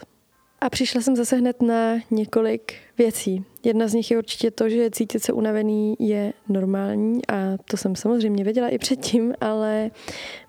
A 0.61 0.69
přišla 0.69 1.01
jsem 1.01 1.15
zase 1.15 1.35
hned 1.35 1.61
na 1.61 1.93
několik 2.11 2.73
věcí. 2.97 3.45
Jedna 3.65 3.87
z 3.87 3.93
nich 3.93 4.11
je 4.11 4.17
určitě 4.17 4.51
to, 4.51 4.69
že 4.69 4.91
cítit 4.91 5.23
se 5.23 5.33
unavený 5.33 5.95
je 5.99 6.33
normální 6.49 7.25
a 7.27 7.35
to 7.69 7.77
jsem 7.77 7.95
samozřejmě 7.95 8.43
věděla 8.43 8.69
i 8.69 8.77
předtím, 8.77 9.33
ale 9.41 9.91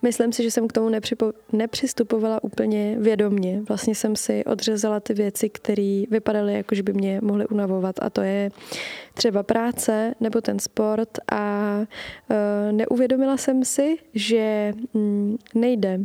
myslím 0.02 0.32
si, 0.32 0.42
že 0.42 0.50
jsem 0.50 0.68
k 0.68 0.72
tomu 0.72 0.88
nepřipo- 0.88 1.32
nepřistupovala 1.52 2.44
úplně 2.44 2.96
vědomně. 2.98 3.62
Vlastně 3.68 3.94
jsem 3.94 4.16
si 4.16 4.44
odřezala 4.44 5.00
ty 5.00 5.14
věci, 5.14 5.48
které 5.48 6.04
vypadaly 6.10 6.54
jako, 6.54 6.74
by 6.82 6.92
mě 6.92 7.20
mohly 7.22 7.46
unavovat 7.46 7.96
a 8.02 8.10
to 8.10 8.20
je 8.20 8.50
třeba 9.14 9.42
práce 9.42 10.14
nebo 10.20 10.40
ten 10.40 10.58
sport 10.58 11.08
a 11.32 11.78
uh, 11.78 12.36
neuvědomila 12.72 13.36
jsem 13.36 13.64
si, 13.64 13.96
že 14.14 14.72
mm, 14.94 15.36
nejde 15.54 16.00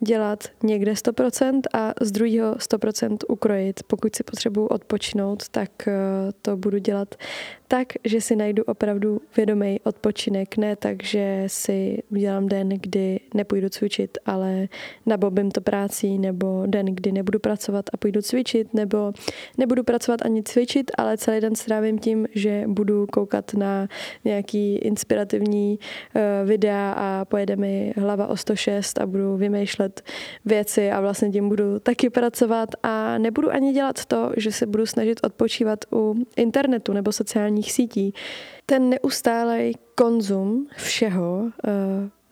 dělat 0.00 0.44
někde 0.62 0.92
100% 0.92 1.60
a 1.72 1.92
z 2.00 2.12
druhého 2.12 2.54
100% 2.54 3.16
ukrojit. 3.28 3.82
Pokud 3.86 4.16
si 4.16 4.22
potřebuji 4.22 4.66
odpočinout, 4.66 5.48
tak 5.48 5.70
to 6.42 6.56
budu 6.56 6.78
dělat 6.78 7.14
tak, 7.68 7.88
že 8.04 8.20
si 8.20 8.36
najdu 8.36 8.62
opravdu 8.64 9.20
vědomý 9.36 9.80
odpočinek, 9.84 10.56
ne 10.56 10.76
tak, 10.76 11.02
že 11.02 11.44
si 11.46 12.02
udělám 12.10 12.46
den, 12.46 12.68
kdy 12.68 13.20
nepůjdu 13.34 13.68
cvičit, 13.68 14.18
ale 14.26 14.68
nabobím 15.06 15.50
to 15.50 15.60
práci, 15.60 16.18
nebo 16.18 16.62
den, 16.66 16.86
kdy 16.86 17.12
nebudu 17.12 17.38
pracovat 17.38 17.84
a 17.92 17.96
půjdu 17.96 18.22
cvičit, 18.22 18.74
nebo 18.74 19.12
nebudu 19.58 19.84
pracovat 19.84 20.22
ani 20.24 20.42
cvičit, 20.42 20.90
ale 20.98 21.18
celý 21.18 21.40
den 21.40 21.54
strávím 21.54 21.98
tím, 21.98 22.26
že 22.34 22.64
budu 22.66 23.06
koukat 23.06 23.54
na 23.54 23.88
nějaký 24.24 24.76
inspirativní 24.76 25.78
uh, 25.78 26.48
videa 26.48 26.92
a 26.96 27.24
pojede 27.24 27.56
mi 27.56 27.94
hlava 27.96 28.26
o 28.26 28.36
106 28.36 29.00
a 29.00 29.06
budu 29.06 29.36
vymýšlet 29.36 30.02
věci 30.44 30.90
a 30.90 31.00
vlastně 31.00 31.30
tím 31.30 31.48
budu 31.48 31.78
taky 31.78 32.10
pracovat 32.10 32.68
a 32.82 33.18
nebudu 33.18 33.50
ani 33.50 33.72
dělat 33.72 34.04
to, 34.04 34.32
že 34.36 34.52
se 34.52 34.66
budu 34.66 34.86
snažit 34.86 35.20
odpočívat 35.22 35.67
u 35.92 36.14
internetu 36.36 36.92
nebo 36.92 37.12
sociální 37.12 37.38
sociálních 37.48 37.72
sítí. 37.72 38.14
Ten 38.66 38.90
neustálý 38.90 39.72
konzum 39.94 40.66
všeho 40.76 41.40
uh, 41.40 41.50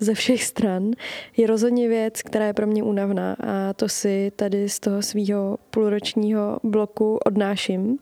ze 0.01 0.15
všech 0.15 0.45
stran 0.45 0.91
je 1.37 1.47
rozhodně 1.47 1.89
věc, 1.89 2.23
která 2.23 2.47
je 2.47 2.53
pro 2.53 2.67
mě 2.67 2.83
únavná 2.83 3.37
a 3.41 3.73
to 3.73 3.89
si 3.89 4.33
tady 4.37 4.69
z 4.69 4.81
toho 4.81 5.03
svého 5.03 5.59
půlročního 5.71 6.59
bloku 6.63 7.19
odnáším. 7.25 7.99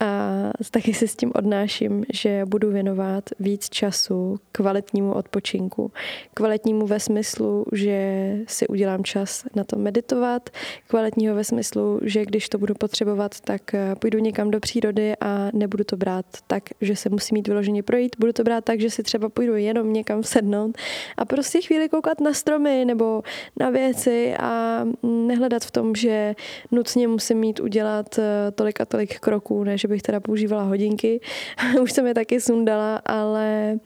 A 0.00 0.30
taky 0.70 0.94
si 0.94 1.08
s 1.08 1.16
tím 1.16 1.32
odnáším, 1.34 2.04
že 2.12 2.42
budu 2.44 2.70
věnovat 2.70 3.24
víc 3.40 3.68
času 3.68 4.40
kvalitnímu 4.52 5.12
odpočinku. 5.12 5.92
Kvalitnímu 6.34 6.86
ve 6.86 7.00
smyslu, 7.00 7.66
že 7.72 8.36
si 8.48 8.66
udělám 8.66 9.04
čas 9.04 9.44
na 9.54 9.64
to 9.64 9.76
meditovat, 9.76 10.50
kvalitního 10.86 11.34
ve 11.34 11.44
smyslu, 11.44 12.00
že 12.02 12.24
když 12.24 12.48
to 12.48 12.58
budu 12.58 12.74
potřebovat, 12.74 13.40
tak 13.40 13.74
eh, 13.74 13.94
půjdu 13.98 14.18
někam 14.18 14.50
do 14.50 14.60
přírody 14.60 15.14
a 15.20 15.50
nebudu 15.52 15.84
to 15.84 15.96
brát 15.96 16.26
tak, 16.46 16.62
že 16.80 16.96
se 16.96 17.08
musí 17.08 17.34
mít 17.34 17.48
vyloženě 17.48 17.82
projít, 17.82 18.16
budu 18.18 18.32
to 18.32 18.44
brát 18.44 18.64
tak, 18.64 18.80
že 18.80 18.90
si 18.90 19.02
třeba 19.02 19.28
půjdu 19.28 19.56
jenom 19.56 19.92
někam 19.92 20.22
sednout 20.22 20.76
a 21.16 21.24
prostě 21.34 21.60
chvíli 21.60 21.88
koukat 21.88 22.20
na 22.20 22.32
stromy 22.32 22.84
nebo 22.84 23.22
na 23.60 23.70
věci 23.70 24.34
a 24.38 24.84
nehledat 25.02 25.64
v 25.64 25.70
tom, 25.70 25.94
že 25.94 26.34
nutně 26.70 27.08
musím 27.08 27.38
mít 27.38 27.60
udělat 27.60 28.18
eh, 28.18 28.50
tolik 28.50 28.80
a 28.80 28.84
tolik 28.84 29.18
kroků, 29.18 29.64
ne, 29.64 29.78
že 29.78 29.88
bych 29.88 30.02
teda 30.02 30.20
používala 30.20 30.62
hodinky. 30.62 31.20
Už 31.82 31.92
jsem 31.92 32.06
je 32.06 32.14
taky 32.14 32.40
sundala, 32.40 33.02
ale 33.06 33.78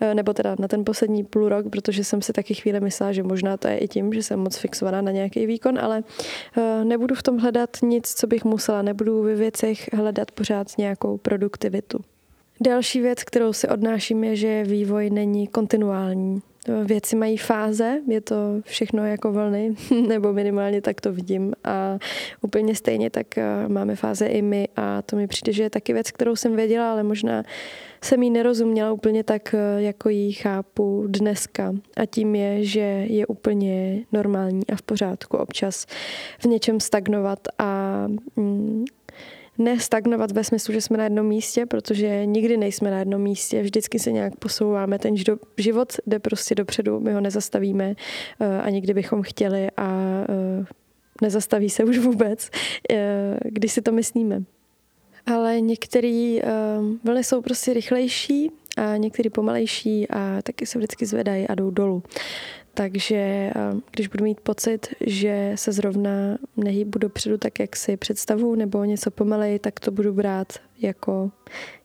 eh, 0.00 0.14
nebo 0.14 0.32
teda 0.32 0.56
na 0.58 0.68
ten 0.68 0.84
poslední 0.84 1.24
půl 1.24 1.48
rok, 1.48 1.66
protože 1.70 2.04
jsem 2.04 2.22
si 2.22 2.32
taky 2.32 2.54
chvíli 2.54 2.80
myslela, 2.80 3.12
že 3.12 3.22
možná 3.22 3.56
to 3.56 3.68
je 3.68 3.78
i 3.78 3.88
tím, 3.88 4.12
že 4.12 4.22
jsem 4.22 4.40
moc 4.40 4.56
fixovaná 4.56 5.00
na 5.02 5.10
nějaký 5.12 5.46
výkon, 5.46 5.78
ale 5.78 6.04
eh, 6.56 6.84
nebudu 6.84 7.14
v 7.14 7.22
tom 7.22 7.38
hledat 7.38 7.70
nic, 7.82 8.14
co 8.14 8.26
bych 8.26 8.44
musela, 8.44 8.82
nebudu 8.82 9.22
ve 9.22 9.34
věcech 9.34 9.90
hledat 9.92 10.30
pořád 10.30 10.78
nějakou 10.78 11.18
produktivitu. 11.18 11.98
Další 12.60 13.00
věc, 13.00 13.24
kterou 13.24 13.52
si 13.52 13.68
odnáším, 13.68 14.24
je, 14.24 14.36
že 14.36 14.64
vývoj 14.64 15.10
není 15.10 15.46
kontinuální. 15.46 16.42
Věci 16.84 17.16
mají 17.16 17.36
fáze, 17.36 18.00
je 18.08 18.20
to 18.20 18.36
všechno 18.64 19.06
jako 19.06 19.32
vlny, 19.32 19.74
nebo 20.08 20.32
minimálně 20.32 20.80
tak 20.80 21.00
to 21.00 21.12
vidím. 21.12 21.52
A 21.64 21.98
úplně 22.40 22.74
stejně 22.74 23.10
tak 23.10 23.38
eh, 23.38 23.68
máme 23.68 23.96
fáze 23.96 24.26
i 24.26 24.42
my 24.42 24.68
a 24.76 25.02
to 25.02 25.16
mi 25.16 25.26
přijde, 25.26 25.52
že 25.52 25.62
je 25.62 25.70
taky 25.70 25.92
věc, 25.92 26.10
kterou 26.10 26.36
jsem 26.36 26.56
věděla, 26.56 26.92
ale 26.92 27.02
možná 27.02 27.42
jsem 28.04 28.22
jí 28.22 28.30
nerozuměla 28.30 28.92
úplně 28.92 29.24
tak, 29.24 29.54
eh, 29.54 29.82
jako 29.82 30.08
ji 30.08 30.32
chápu 30.32 31.04
dneska. 31.08 31.74
A 31.96 32.06
tím 32.06 32.34
je, 32.34 32.64
že 32.64 33.04
je 33.08 33.26
úplně 33.26 34.00
normální 34.12 34.66
a 34.72 34.76
v 34.76 34.82
pořádku 34.82 35.36
občas 35.36 35.86
v 36.38 36.44
něčem 36.44 36.80
stagnovat 36.80 37.38
a 37.58 38.04
mm, 38.36 38.84
nestagnovat 39.64 40.30
ve 40.30 40.44
smyslu, 40.44 40.74
že 40.74 40.80
jsme 40.80 40.98
na 40.98 41.04
jednom 41.04 41.26
místě, 41.26 41.66
protože 41.66 42.26
nikdy 42.26 42.56
nejsme 42.56 42.90
na 42.90 42.98
jednom 42.98 43.22
místě, 43.22 43.62
vždycky 43.62 43.98
se 43.98 44.12
nějak 44.12 44.36
posouváme, 44.36 44.98
ten 44.98 45.14
život 45.56 45.92
jde 46.06 46.18
prostě 46.18 46.54
dopředu, 46.54 47.00
my 47.00 47.12
ho 47.12 47.20
nezastavíme 47.20 47.94
eh, 48.40 48.60
ani 48.60 48.80
kdybychom 48.80 49.22
chtěli 49.22 49.68
a 49.76 50.08
eh, 50.28 50.64
nezastaví 51.22 51.70
se 51.70 51.84
už 51.84 51.98
vůbec, 51.98 52.50
eh, 52.90 53.38
když 53.44 53.72
si 53.72 53.82
to 53.82 53.92
myslíme. 53.92 54.42
Ale 55.26 55.60
některé 55.60 56.38
vlny 57.04 57.24
jsou 57.24 57.42
prostě 57.42 57.72
rychlejší 57.72 58.50
a 58.76 58.96
některé 58.96 59.30
pomalejší 59.30 60.08
a 60.10 60.42
taky 60.42 60.66
se 60.66 60.78
vždycky 60.78 61.06
zvedají 61.06 61.48
a 61.48 61.54
jdou 61.54 61.70
dolů. 61.70 62.02
Takže 62.74 63.16
eh, 63.16 63.52
když 63.90 64.08
budu 64.08 64.24
mít 64.24 64.40
pocit, 64.40 64.86
že 65.00 65.52
se 65.54 65.72
zrovna 65.72 66.10
nehýbu 66.56 66.98
dopředu 66.98 67.38
tak, 67.38 67.60
jak 67.60 67.76
si 67.76 67.96
představu, 67.96 68.54
nebo 68.54 68.84
něco 68.84 69.10
pomalej, 69.10 69.58
tak 69.58 69.80
to 69.80 69.90
budu 69.90 70.12
brát 70.12 70.52
jako 70.78 71.30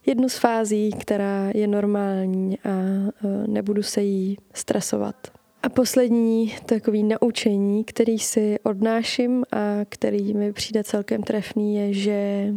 jednu 0.06 0.30
z 0.30 0.38
fází, 0.38 0.91
která 1.00 1.52
je 1.54 1.67
normální 1.67 2.60
a 2.60 2.69
eh, 2.69 3.47
nebudu 3.47 3.84
se 3.84 4.02
jí 4.02 4.38
stresovat. 4.54 5.15
A 5.63 5.69
poslední 5.69 6.56
takový 6.65 7.04
naučení, 7.04 7.84
který 7.84 8.19
si 8.19 8.60
odnáším 8.63 9.43
a 9.52 9.86
který 9.89 10.34
mi 10.34 10.54
přijde 10.54 10.84
celkem 10.84 11.23
trefný, 11.23 11.76
je, 11.76 11.93
že 11.93 12.47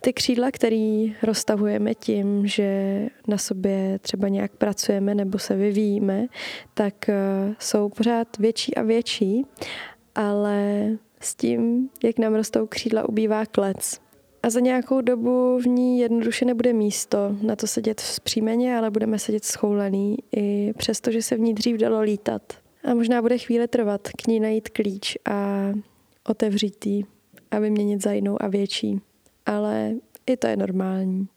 ty 0.00 0.12
křídla, 0.12 0.50
který 0.50 1.16
roztahujeme 1.22 1.94
tím, 1.94 2.46
že 2.46 3.06
na 3.28 3.38
sobě 3.38 3.98
třeba 4.02 4.28
nějak 4.28 4.52
pracujeme 4.52 5.14
nebo 5.14 5.38
se 5.38 5.56
vyvíjíme, 5.56 6.26
tak 6.74 7.08
eh, 7.08 7.54
jsou 7.58 7.88
pořád 7.88 8.38
větší 8.38 8.74
a 8.74 8.82
větší, 8.82 9.46
ale 10.14 10.90
s 11.20 11.34
tím, 11.34 11.90
jak 12.04 12.18
nám 12.18 12.34
rostou 12.34 12.66
křídla, 12.66 13.08
ubývá 13.08 13.46
klec. 13.46 14.00
A 14.42 14.50
za 14.50 14.60
nějakou 14.60 15.00
dobu 15.00 15.58
v 15.58 15.66
ní 15.66 15.98
jednoduše 15.98 16.44
nebude 16.44 16.72
místo 16.72 17.36
na 17.42 17.56
to 17.56 17.66
sedět 17.66 18.00
vzpřímeně, 18.00 18.76
ale 18.76 18.90
budeme 18.90 19.18
sedět 19.18 19.44
schoulený, 19.44 20.16
i 20.36 20.72
přesto, 20.76 21.10
že 21.10 21.22
se 21.22 21.36
v 21.36 21.40
ní 21.40 21.54
dřív 21.54 21.76
dalo 21.76 22.00
lítat. 22.00 22.42
A 22.84 22.94
možná 22.94 23.22
bude 23.22 23.38
chvíli 23.38 23.68
trvat 23.68 24.08
k 24.08 24.26
ní 24.26 24.40
najít 24.40 24.68
klíč 24.68 25.16
a 25.24 25.68
otevřít 26.28 26.86
ji 26.86 27.04
a 27.50 27.58
vyměnit 27.58 28.02
za 28.02 28.12
jinou 28.12 28.42
a 28.42 28.48
větší 28.48 29.00
ale 29.46 29.92
i 30.26 30.36
to 30.36 30.46
je 30.46 30.56
normální. 30.56 31.28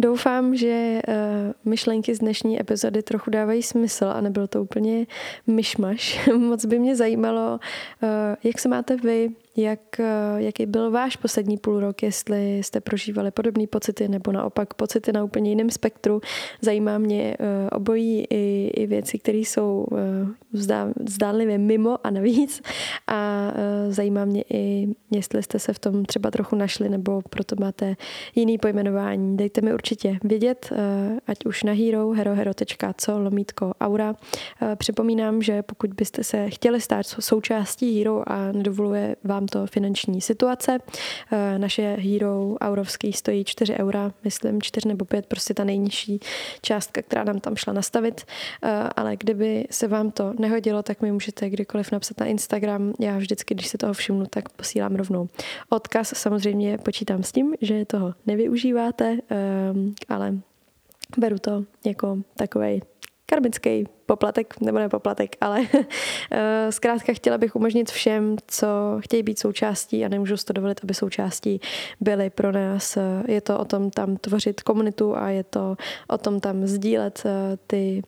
Doufám, 0.00 0.56
že 0.56 1.00
uh, 1.08 1.14
myšlenky 1.64 2.14
z 2.14 2.18
dnešní 2.18 2.60
epizody 2.60 3.02
trochu 3.02 3.30
dávají 3.30 3.62
smysl 3.62 4.04
a 4.04 4.20
nebyl 4.20 4.46
to 4.46 4.62
úplně 4.62 5.06
myšmaš. 5.46 6.28
Moc 6.36 6.64
by 6.64 6.78
mě 6.78 6.96
zajímalo, 6.96 7.60
uh, 8.02 8.08
jak 8.44 8.58
se 8.58 8.68
máte 8.68 8.96
vy, 8.96 9.30
jak, 9.58 10.00
eh, 10.00 10.34
jaký 10.36 10.66
byl 10.66 10.90
váš 10.90 11.16
poslední 11.16 11.56
půl 11.56 11.80
rok, 11.80 12.02
jestli 12.02 12.58
jste 12.58 12.80
prožívali 12.80 13.30
podobné 13.30 13.66
pocity 13.66 14.08
nebo 14.08 14.32
naopak 14.32 14.74
pocity 14.74 15.12
na 15.12 15.24
úplně 15.24 15.50
jiném 15.50 15.70
spektru. 15.70 16.20
Zajímá 16.60 16.98
mě 16.98 17.36
uh, 17.40 17.46
obojí 17.72 18.24
i, 18.30 18.70
i 18.76 18.86
věci, 18.86 19.18
které 19.18 19.38
jsou 19.38 19.86
uh, 19.90 19.98
zdánlivě 21.06 21.58
mimo 21.58 22.06
a 22.06 22.10
navíc. 22.10 22.62
A 23.06 23.52
uh, 23.86 23.92
zajímá 23.92 24.24
mě 24.24 24.44
i, 24.50 24.88
jestli 25.10 25.42
jste 25.42 25.58
se 25.58 25.72
v 25.72 25.78
tom 25.78 26.04
třeba 26.04 26.30
trochu 26.30 26.56
našli 26.56 26.88
nebo 26.88 27.22
proto 27.30 27.56
máte 27.60 27.96
jiný 28.34 28.58
pojmenování. 28.58 29.36
Dejte 29.36 29.60
mi 29.60 29.74
určitě 29.74 30.18
vědět, 30.24 30.68
uh, 30.72 30.78
ať 31.26 31.46
už 31.46 31.62
na 31.62 31.72
hero, 31.72 32.10
herohero.co, 32.10 33.18
lomítko 33.18 33.72
aura. 33.80 34.10
Uh, 34.10 34.74
připomínám, 34.74 35.42
že 35.42 35.62
pokud 35.62 35.94
byste 35.94 36.24
se 36.24 36.50
chtěli 36.50 36.80
stát 36.80 37.06
součástí 37.06 37.98
hero 37.98 38.22
a 38.26 38.52
nedovoluje 38.52 39.16
vám 39.24 39.46
to 39.46 39.66
finanční 39.66 40.20
situace. 40.20 40.78
Naše 41.58 41.96
Hero 42.00 42.54
Aurovský 42.60 43.12
stojí 43.12 43.44
4 43.44 43.74
eura, 43.74 44.12
myslím 44.24 44.62
4 44.62 44.88
nebo 44.88 45.04
5, 45.04 45.26
prostě 45.26 45.54
ta 45.54 45.64
nejnižší 45.64 46.20
částka, 46.62 47.02
která 47.02 47.24
nám 47.24 47.40
tam 47.40 47.56
šla 47.56 47.72
nastavit. 47.72 48.24
Ale 48.96 49.16
kdyby 49.16 49.66
se 49.70 49.88
vám 49.88 50.10
to 50.10 50.34
nehodilo, 50.38 50.82
tak 50.82 51.02
mi 51.02 51.12
můžete 51.12 51.50
kdykoliv 51.50 51.92
napsat 51.92 52.20
na 52.20 52.26
Instagram. 52.26 52.92
Já 53.00 53.18
vždycky, 53.18 53.54
když 53.54 53.68
se 53.68 53.78
toho 53.78 53.92
všimnu, 53.92 54.26
tak 54.30 54.48
posílám 54.48 54.96
rovnou 54.96 55.28
odkaz. 55.68 56.12
Samozřejmě 56.16 56.78
počítám 56.78 57.22
s 57.22 57.32
tím, 57.32 57.54
že 57.60 57.84
toho 57.84 58.14
nevyužíváte, 58.26 59.18
ehm, 59.28 59.94
ale 60.08 60.34
beru 61.18 61.38
to 61.38 61.64
jako 61.84 62.18
takový 62.36 62.80
karmický 63.26 63.84
poplatek, 64.06 64.60
nebo 64.60 64.78
ne 64.78 64.88
poplatek, 64.88 65.36
ale 65.40 65.60
eh, 66.32 66.72
zkrátka 66.72 67.12
chtěla 67.12 67.38
bych 67.38 67.56
umožnit 67.56 67.90
všem, 67.90 68.36
co 68.46 68.66
chtějí 69.00 69.22
být 69.22 69.38
součástí 69.38 70.04
a 70.04 70.08
nemůžu 70.08 70.36
si 70.36 70.44
to 70.44 70.52
dovolit, 70.52 70.80
aby 70.82 70.94
součástí 70.94 71.60
byly 72.00 72.30
pro 72.30 72.52
nás. 72.52 72.98
Je 73.28 73.40
to 73.40 73.58
o 73.58 73.64
tom 73.64 73.90
tam 73.90 74.16
tvořit 74.16 74.62
komunitu 74.62 75.16
a 75.16 75.28
je 75.28 75.44
to 75.44 75.76
o 76.08 76.18
tom 76.18 76.40
tam 76.40 76.66
sdílet 76.66 77.22
eh, 77.26 77.58
ty 77.66 78.02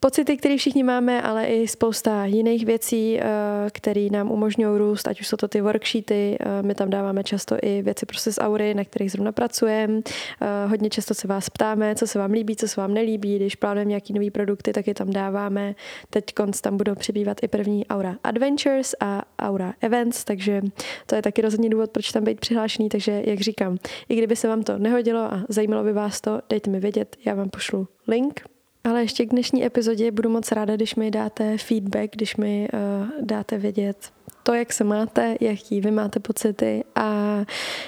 pocity, 0.00 0.36
které 0.36 0.56
všichni 0.56 0.82
máme, 0.82 1.22
ale 1.22 1.46
i 1.46 1.68
spousta 1.68 2.24
jiných 2.24 2.66
věcí, 2.66 3.20
eh, 3.20 3.24
které 3.72 4.08
nám 4.10 4.30
umožňují 4.30 4.78
růst, 4.78 5.08
ať 5.08 5.20
už 5.20 5.26
jsou 5.26 5.36
to 5.36 5.48
ty 5.48 5.60
worksheety, 5.60 6.36
eh, 6.40 6.62
my 6.62 6.74
tam 6.74 6.90
dáváme 6.90 7.24
často 7.24 7.56
i 7.62 7.82
věci 7.82 8.06
prostě 8.06 8.32
z 8.32 8.38
aury, 8.38 8.74
na 8.74 8.84
kterých 8.84 9.12
zrovna 9.12 9.32
pracujeme. 9.32 10.00
Eh, 10.40 10.66
hodně 10.66 10.90
často 10.90 11.14
se 11.14 11.28
vás 11.28 11.50
ptáme, 11.50 11.94
co 11.94 12.06
se 12.06 12.18
vám 12.18 12.32
líbí, 12.32 12.56
co 12.56 12.68
se 12.68 12.80
vám 12.80 12.94
nelíbí, 12.94 13.36
když 13.36 13.56
plánujeme 13.56 13.88
nějaký 13.88 14.12
nový 14.12 14.30
produkty, 14.30 14.72
tak 14.72 14.86
je 14.86 14.94
tam 14.94 15.10
dáváme. 15.10 15.74
Teď 16.10 16.34
konc 16.34 16.60
tam 16.60 16.76
budou 16.76 16.94
přibývat 16.94 17.42
i 17.42 17.48
první 17.48 17.86
Aura 17.86 18.16
Adventures 18.24 18.94
a 19.00 19.22
Aura 19.38 19.74
Events, 19.80 20.24
takže 20.24 20.62
to 21.06 21.14
je 21.14 21.22
taky 21.22 21.42
rozhodně 21.42 21.68
důvod, 21.68 21.90
proč 21.90 22.12
tam 22.12 22.24
být 22.24 22.40
přihlášený, 22.40 22.88
takže 22.88 23.22
jak 23.24 23.40
říkám, 23.40 23.78
i 24.08 24.16
kdyby 24.16 24.36
se 24.36 24.48
vám 24.48 24.62
to 24.62 24.78
nehodilo 24.78 25.20
a 25.20 25.44
zajímalo 25.48 25.84
by 25.84 25.92
vás 25.92 26.20
to, 26.20 26.40
dejte 26.48 26.70
mi 26.70 26.80
vědět, 26.80 27.16
já 27.24 27.34
vám 27.34 27.50
pošlu 27.50 27.88
link 28.08 28.55
ale 28.86 29.00
ještě 29.02 29.26
k 29.26 29.30
dnešní 29.30 29.64
epizodě 29.64 30.10
budu 30.10 30.30
moc 30.30 30.52
ráda, 30.52 30.76
když 30.76 30.94
mi 30.94 31.10
dáte 31.10 31.58
feedback, 31.58 32.12
když 32.12 32.36
mi 32.36 32.68
uh, 32.72 33.08
dáte 33.20 33.58
vědět 33.58 34.15
to, 34.46 34.54
jak 34.54 34.72
se 34.72 34.84
máte, 34.84 35.36
jaký 35.40 35.80
vy 35.80 35.90
máte 35.90 36.20
pocity 36.20 36.84
a 36.94 37.38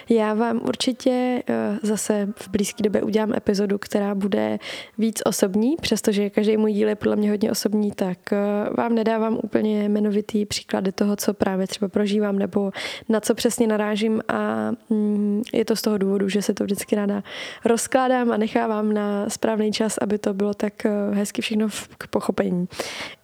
já 0.08 0.34
vám 0.34 0.60
určitě 0.68 1.42
eh, 1.46 1.78
zase 1.82 2.28
v 2.36 2.48
blízké 2.48 2.82
době 2.82 3.02
udělám 3.02 3.34
epizodu, 3.34 3.78
která 3.78 4.14
bude 4.14 4.58
víc 4.98 5.22
osobní, 5.24 5.76
přestože 5.80 6.30
každý 6.30 6.56
můj 6.56 6.72
díl 6.72 6.88
je 6.88 6.94
podle 6.96 7.16
mě 7.16 7.30
hodně 7.30 7.50
osobní, 7.50 7.92
tak 7.92 8.32
eh, 8.32 8.38
vám 8.76 8.94
nedávám 8.94 9.38
úplně 9.42 9.84
jmenovitý 9.84 10.46
příklady 10.46 10.92
toho, 10.92 11.16
co 11.16 11.34
právě 11.34 11.66
třeba 11.66 11.88
prožívám 11.88 12.38
nebo 12.38 12.70
na 13.08 13.20
co 13.20 13.34
přesně 13.34 13.66
narážím 13.66 14.22
a 14.28 14.70
mm, 14.90 15.42
je 15.52 15.64
to 15.64 15.76
z 15.76 15.82
toho 15.82 15.98
důvodu, 15.98 16.28
že 16.28 16.42
se 16.42 16.54
to 16.54 16.64
vždycky 16.64 16.96
ráda 16.96 17.22
rozkládám 17.64 18.32
a 18.32 18.36
nechávám 18.36 18.92
na 18.92 19.30
správný 19.30 19.72
čas, 19.72 19.98
aby 19.98 20.18
to 20.18 20.34
bylo 20.34 20.54
tak 20.54 20.86
eh, 20.86 20.90
hezky 21.12 21.42
všechno 21.42 21.68
k 21.98 22.06
pochopení. 22.06 22.68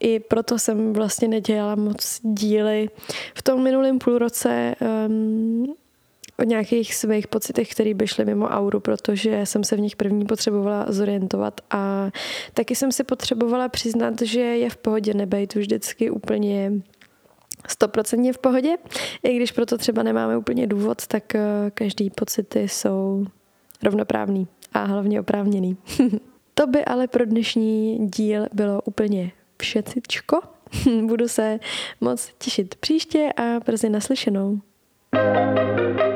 I 0.01 0.21
proto 0.21 0.59
jsem 0.59 0.93
vlastně 0.93 1.29
nedělala 1.29 1.75
moc 1.75 2.21
díly 2.23 2.89
v 3.35 3.43
tom 3.43 3.63
minulém 3.63 3.99
půlroce 3.99 4.75
um, 5.09 5.75
o 6.39 6.43
nějakých 6.43 6.95
svých 6.95 7.29
pocitech, 7.29 7.71
které 7.71 7.95
by 7.95 8.07
šly 8.07 8.25
mimo 8.25 8.47
auru, 8.47 8.81
protože 8.81 9.41
jsem 9.47 9.65
se 9.65 9.77
v 9.77 9.81
nich 9.81 9.97
první 9.97 10.25
potřebovala 10.27 10.87
zorientovat 10.89 11.61
a 11.71 12.11
taky 12.55 12.75
jsem 12.77 12.93
si 12.93 13.05
potřebovala 13.05 13.69
přiznat, 13.69 14.23
že 14.23 14.41
je 14.41 14.71
v 14.71 14.77
pohodě 14.77 15.15
nebejt 15.15 15.55
vždycky 15.55 16.11
úplně 16.11 16.73
stoprocentně 17.69 18.33
v 18.33 18.39
pohodě. 18.39 18.77
I 19.23 19.37
když 19.37 19.53
proto 19.53 19.79
třeba 19.79 20.03
nemáme 20.03 20.37
úplně 20.37 20.67
důvod, 20.67 21.07
tak 21.07 21.35
eh, 21.35 21.71
každý 21.75 22.11
pocity 22.11 22.69
jsou 22.69 23.27
rovnoprávný 23.83 24.49
a 24.73 24.85
hlavně 24.85 25.21
oprávněný. 25.21 25.77
to 26.55 26.67
by 26.67 26.85
ale 26.85 27.07
pro 27.07 27.25
dnešní 27.25 27.99
díl 28.09 28.47
bylo 28.53 28.83
úplně 28.83 29.33
všetcičko. 29.63 30.41
Budu 31.07 31.29
se 31.29 31.59
moc 32.01 32.31
těšit 32.39 32.75
příště 32.75 33.33
a 33.37 33.61
brzy 33.67 33.89
naslyšenou. 33.89 34.61
thank 35.13 36.01
you 36.01 36.14